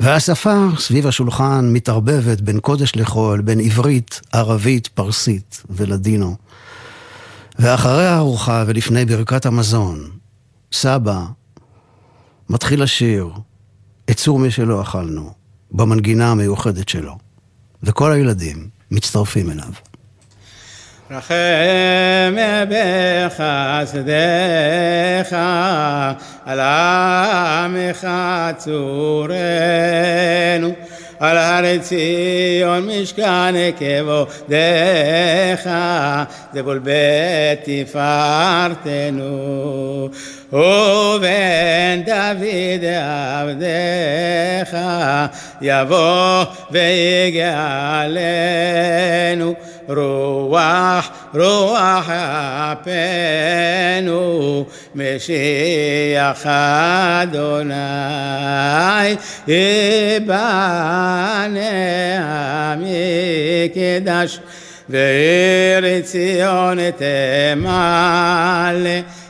והשפה 0.00 0.66
סביב 0.78 1.06
השולחן 1.06 1.70
מתערבבת 1.72 2.40
בין 2.40 2.60
קודש 2.60 2.96
לחול, 2.96 3.40
בין 3.40 3.60
עברית, 3.60 4.20
ערבית, 4.32 4.86
פרסית 4.86 5.62
ולדינו. 5.70 6.36
ואחרי 7.58 8.06
הארוחה 8.06 8.64
ולפני 8.66 9.04
ברכת 9.04 9.46
המזון, 9.46 10.10
סבא 10.72 11.24
מתחיל 12.50 12.82
לשיר 12.82 13.30
את 14.10 14.16
צור 14.16 14.38
מי 14.38 14.50
שלא 14.50 14.82
אכלנו, 14.82 15.30
במנגינה 15.70 16.30
המיוחדת 16.30 16.88
שלו. 16.88 17.18
וכל 17.82 18.12
הילדים 18.12 18.68
מצטרפים 18.90 19.50
אליו. 19.50 19.72
רחם 21.10 22.36
בחסדך 23.28 25.36
על 26.44 26.60
עמך 26.60 28.08
צורנו 28.56 29.04
על 31.20 31.36
הר 31.36 31.78
ציון 31.78 32.88
משכן 32.88 33.54
כבודך 33.78 35.70
דבול 36.54 36.78
בית 36.78 37.86
תפארתנו 37.86 39.28
ובן 40.52 42.02
דוד 42.06 42.84
עבדך 43.34 44.78
יבוא 45.60 46.44
ויגאלנו 46.70 47.54
רוח 49.88 51.10
רוח 51.34 52.10
אפינו 52.72 54.64
משיח 54.94 56.46
אדוני 57.22 57.74
יבנה 59.48 61.56
מקדש 62.76 64.40
ועיר 64.88 66.00
ציון 66.02 66.78
תמלא 66.90 67.70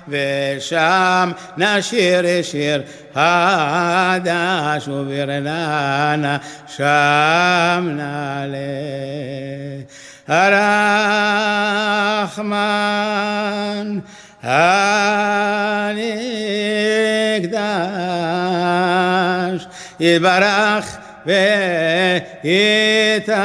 ושם 0.09 1.31
נשיר 1.57 2.43
שיר 2.43 2.83
חדש 3.15 4.89
וברננה 4.89 6.39
שם 6.67 7.89
נעלה. 7.97 8.59
הרחמן 10.29 10.79
הנקדש 14.43 14.75
יתברך 20.01 20.97
ויתעלה. 22.45 23.45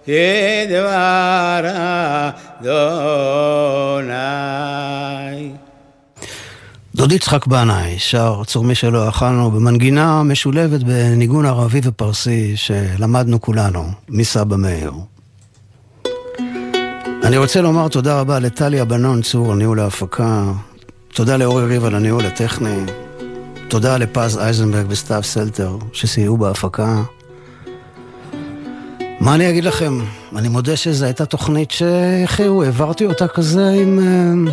כדבר 0.04 1.60
אדוני. 2.60 4.12
דוד 6.94 7.12
יצחק 7.12 7.46
בנאי 7.46 7.98
שר 7.98 8.42
צורמי 8.46 8.74
שלא 8.74 9.08
אכלנו 9.08 9.50
במנגינה 9.50 10.22
משולבת 10.22 10.82
בניגון 10.82 11.46
ערבי 11.46 11.80
ופרסי 11.84 12.56
שלמדנו 12.56 13.40
כולנו 13.40 13.84
מסבא 14.08 14.56
מאיר. 14.56 14.92
אני 17.24 17.36
רוצה 17.36 17.60
לומר 17.60 17.88
תודה 17.88 18.20
רבה 18.20 18.38
לטליה 18.38 18.84
בנון 18.84 19.22
צור, 19.22 19.54
ניהול 19.54 19.80
ההפקה. 19.80 20.44
תודה 21.14 21.36
לאורי 21.36 21.64
ריב 21.64 21.84
על 21.84 21.94
הניהול 21.94 22.26
הטכני. 22.26 22.78
תודה 23.68 23.96
לפז 23.96 24.38
אייזנברג 24.38 24.86
וסתיו 24.88 25.22
סלטר 25.22 25.76
שסייעו 25.92 26.36
בהפקה. 26.36 27.02
מה 29.22 29.34
אני 29.34 29.50
אגיד 29.50 29.64
לכם? 29.64 29.98
אני 30.36 30.48
מודה 30.48 30.76
שזו 30.76 31.04
הייתה 31.04 31.26
תוכנית 31.26 31.70
שהחיו, 31.70 32.62
העברתי 32.62 33.06
אותה 33.06 33.28
כזה 33.28 33.70
עם 33.70 33.98
uh, 33.98 34.50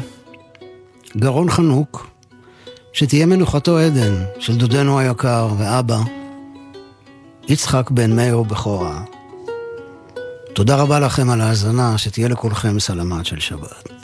גרון 1.18 1.50
חנוק, 1.50 2.08
שתהיה 2.94 3.26
מנוחתו 3.26 3.78
עדן 3.78 4.24
של 4.40 4.58
דודנו 4.58 5.00
היקר 5.00 5.50
ואבא, 5.58 6.00
יצחק 7.48 7.92
בן 7.92 8.16
מאיר 8.16 8.44
בכורה. 8.44 9.02
תודה 10.54 10.76
רבה 10.76 11.00
לכם 11.00 11.30
על 11.30 11.42
ההאזנה, 11.42 11.98
שתהיה 11.98 12.28
לכולכם 12.28 12.80
סלמת 12.80 13.26
של 13.26 13.40
שבת. 13.40 13.99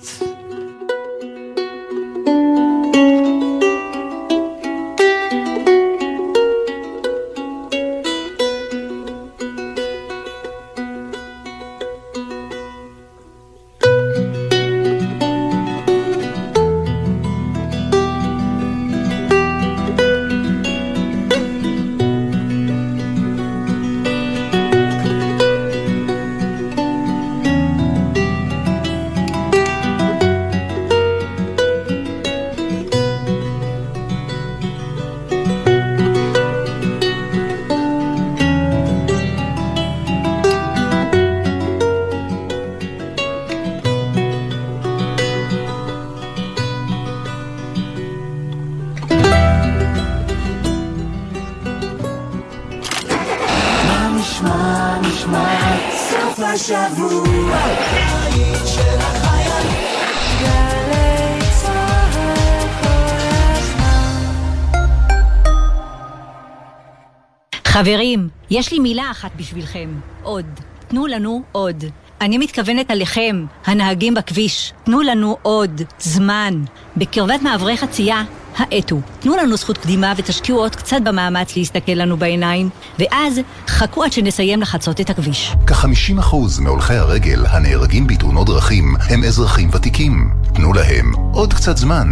חברים, 67.86 68.28
יש 68.50 68.72
לי 68.72 68.80
מילה 68.80 69.12
אחת 69.12 69.32
בשבילכם. 69.36 69.90
עוד. 70.24 70.46
תנו 70.88 71.08
לנו 71.08 71.42
עוד. 71.52 71.84
אני 72.22 72.38
מתכוונת 72.38 72.92
עליכם, 72.92 73.46
הנהגים 73.66 74.14
בכביש. 74.14 74.74
תנו 74.84 75.02
לנו 75.02 75.38
עוד 75.42 75.82
זמן. 76.00 76.64
בקרבת 76.98 77.42
מעברי 77.42 77.78
חצייה, 77.78 78.24
האטו. 78.58 79.00
תנו 79.20 79.36
לנו 79.36 79.58
זכות 79.58 79.78
קדימה 79.78 80.14
ותשקיעו 80.18 80.60
עוד 80.60 80.76
קצת 80.76 80.98
במאמץ 81.04 81.58
להסתכל 81.58 81.92
לנו 81.92 82.18
בעיניים, 82.18 82.70
ואז 83.00 83.40
חכו 83.68 84.04
עד 84.04 84.12
שנסיים 84.12 84.62
לחצות 84.62 85.02
את 85.02 85.10
הכביש. 85.10 85.52
כ-50% 85.68 86.36
מהולכי 86.62 86.94
הרגל 86.94 87.46
הנהרגים 87.46 88.08
בתאונות 88.08 88.48
דרכים 88.48 88.96
הם 89.10 89.24
אזרחים 89.24 89.70
ותיקים. 89.74 90.30
תנו 90.54 90.74
להם 90.74 91.14
עוד 91.34 91.54
קצת 91.54 91.78
זמן. 91.78 92.08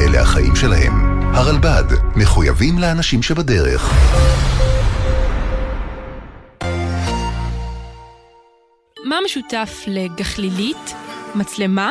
אלה 0.00 0.20
החיים 0.20 0.56
שלהם. 0.56 1.20
הרלב"ד, 1.34 1.84
מחויבים 2.16 2.78
לאנשים 2.78 3.22
שבדרך. 3.22 3.90
מה 9.14 9.20
משותף 9.24 9.84
לגחלילית, 9.86 10.94
מצלמה, 11.34 11.90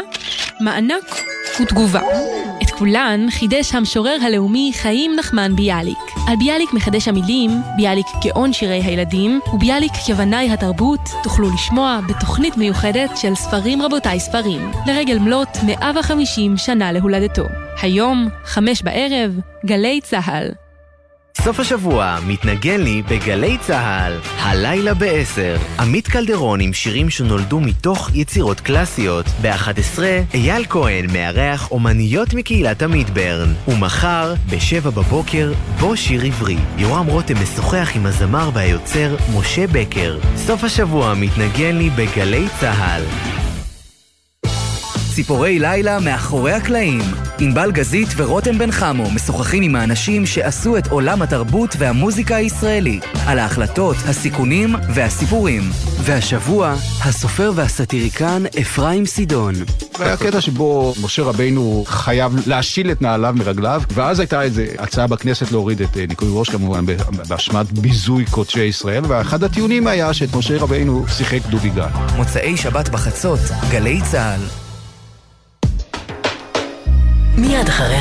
מענק 0.59 1.15
ותגובה? 1.61 2.01
את 2.63 2.69
כולן 2.69 3.25
חידש 3.29 3.75
המשורר 3.75 4.17
הלאומי 4.21 4.71
חיים 4.75 5.15
נחמן 5.15 5.55
ביאליק. 5.55 5.97
על 6.27 6.35
ביאליק 6.35 6.73
מחדש 6.73 7.07
המילים, 7.07 7.51
ביאליק 7.77 8.05
גאון 8.23 8.53
שירי 8.53 8.81
הילדים, 8.81 9.39
וביאליק 9.53 9.91
כבנאי 10.07 10.51
התרבות, 10.51 10.99
תוכלו 11.23 11.53
לשמוע 11.53 11.99
בתוכנית 12.09 12.57
מיוחדת 12.57 13.17
של 13.17 13.35
ספרים 13.35 13.81
רבותיי 13.81 14.19
ספרים, 14.19 14.71
לרגל 14.87 15.19
מלאת 15.19 15.57
150 15.65 16.57
שנה 16.57 16.91
להולדתו. 16.91 17.45
היום, 17.81 18.27
חמש 18.45 18.81
בערב, 18.81 19.39
גלי 19.65 20.01
צה"ל. 20.01 20.62
סוף 21.41 21.59
השבוע 21.59 22.17
מתנגן 22.27 22.81
לי 22.81 23.01
בגלי 23.01 23.57
צה"ל, 23.57 24.19
הלילה 24.39 24.93
ב-10. 24.93 25.81
עמית 25.81 26.07
קלדרון 26.07 26.59
עם 26.59 26.73
שירים 26.73 27.09
שנולדו 27.09 27.59
מתוך 27.59 28.09
יצירות 28.13 28.59
קלאסיות. 28.59 29.25
ב-11 29.41 29.99
אייל 30.33 30.65
כהן 30.69 31.05
מארח 31.13 31.71
אומניות 31.71 32.33
מקהילת 32.33 32.81
המידברן. 32.81 33.53
ומחר, 33.67 34.33
ב-7 34.49 34.89
בבוקר, 34.89 35.53
בו 35.79 35.97
שיר 35.97 36.21
עברי. 36.21 36.57
יורם 36.77 37.05
רותם 37.05 37.35
משוחח 37.43 37.91
עם 37.95 38.05
הזמר 38.05 38.49
והיוצר 38.53 39.15
משה 39.35 39.67
בקר. 39.67 40.19
סוף 40.35 40.63
השבוע 40.63 41.13
מתנגן 41.13 41.77
לי 41.77 41.89
בגלי 41.89 42.45
צה"ל. 42.59 43.03
ציפורי 45.15 45.59
לילה 45.59 45.99
מאחורי 45.99 46.51
הקלעים. 46.51 47.01
ענבל 47.39 47.71
גזית 47.71 48.07
ורותם 48.17 48.57
בן 48.57 48.71
חמו 48.71 49.11
משוחחים 49.11 49.63
עם 49.63 49.75
האנשים 49.75 50.25
שעשו 50.25 50.77
את 50.77 50.87
עולם 50.87 51.21
התרבות 51.21 51.75
והמוזיקה 51.77 52.35
הישראלי, 52.35 52.99
על 53.25 53.39
ההחלטות, 53.39 53.95
הסיכונים 54.07 54.75
והסיפורים. 54.93 55.61
והשבוע, 56.01 56.75
הסופר 57.01 57.51
והסאטיריקן 57.55 58.43
אפרים 58.61 59.05
סידון. 59.05 59.53
היה 59.99 60.17
קטע 60.17 60.41
שבו 60.41 60.93
משה 61.01 61.23
רבינו 61.23 61.83
חייב 61.87 62.33
להשיל 62.45 62.91
את 62.91 63.01
נעליו 63.01 63.33
מרגליו, 63.37 63.81
ואז 63.93 64.19
הייתה 64.19 64.41
איזו 64.41 64.61
הצעה 64.79 65.07
בכנסת 65.07 65.51
להוריד 65.51 65.81
את 65.81 65.97
ניקוי 65.97 66.27
ראש 66.31 66.49
כמובן 66.49 66.85
באשמת 67.29 67.71
ביזוי 67.71 68.25
קודשי 68.25 68.63
ישראל, 68.63 69.03
ואחד 69.07 69.43
הטיעונים 69.43 69.87
היה 69.87 70.13
שאת 70.13 70.35
משה 70.35 70.57
רבינו 70.57 71.05
שיחק 71.07 71.39
דובי 71.49 71.69
גל. 71.69 71.83
מוצאי 72.15 72.57
שבת 72.57 72.89
בחצות, 72.89 73.39
גלי 73.71 74.01
צה"ל. 74.11 74.62
מיד 77.37 77.67
אחרי 77.67 77.95